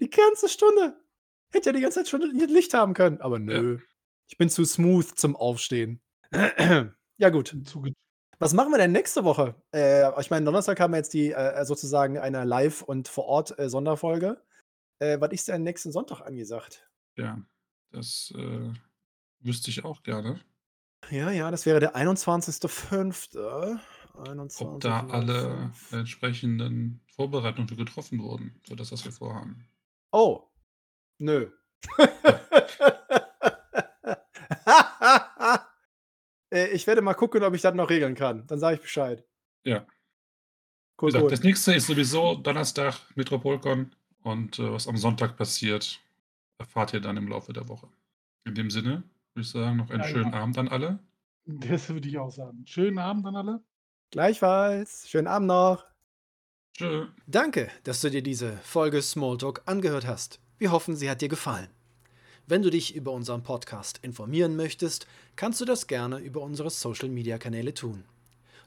[0.00, 0.96] Die ganze Stunde.
[1.52, 3.78] Hätte ja die ganze Zeit schon Licht haben können, aber nö.
[4.28, 6.00] Ich bin zu smooth zum Aufstehen.
[7.18, 7.54] ja, gut.
[8.38, 9.54] Was machen wir denn nächste Woche?
[9.72, 13.56] Äh, ich meine, Donnerstag haben wir jetzt die äh, sozusagen eine Live- und vor Ort
[13.58, 14.42] äh, Sonderfolge.
[14.98, 16.88] Äh, was ist denn nächsten Sonntag angesagt?
[17.16, 17.38] Ja,
[17.92, 18.72] das äh,
[19.40, 20.40] wüsste ich auch gerne.
[21.10, 23.78] Ja, ja, das wäre der 21.05.
[24.60, 25.98] Ob da alle 21.05..
[25.98, 29.66] entsprechenden Vorbereitungen getroffen wurden für das, was wir vorhaben.
[30.12, 30.44] Oh,
[31.18, 31.50] nö.
[36.50, 38.46] Äh, ich werde mal gucken, ob ich das noch regeln kann.
[38.46, 39.24] Dann sage ich Bescheid.
[39.64, 39.80] Ja.
[39.80, 39.86] Wie
[41.00, 41.30] Cool, gesagt, cool.
[41.30, 46.00] das nächste ist sowieso Donnerstag Metropolcon und äh, was am Sonntag passiert,
[46.62, 47.88] erfahrt ihr dann im Laufe der Woche.
[48.44, 49.02] In dem Sinne
[49.34, 50.40] würde ich sagen, noch einen Ja, schönen ja.
[50.40, 50.98] Abend an alle.
[51.44, 52.64] Das würde ich auch sagen.
[52.66, 53.62] Schönen Abend an alle.
[54.12, 55.08] Gleichfalls.
[55.08, 55.84] Schönen Abend noch.
[56.74, 57.06] Tschö.
[57.26, 60.38] Danke, dass du dir diese Folge Smalltalk angehört hast.
[60.58, 61.68] Wir hoffen, sie hat dir gefallen.
[62.46, 65.06] Wenn du dich über unseren Podcast informieren möchtest,
[65.36, 68.04] kannst du das gerne über unsere Social Media Kanäle tun.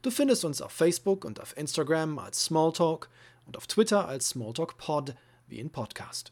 [0.02, 3.10] Du findest uns auf Facebook und auf Instagram als Smalltalk
[3.46, 5.16] und auf Twitter als Smalltalk Pod
[5.48, 6.32] wie in Podcast.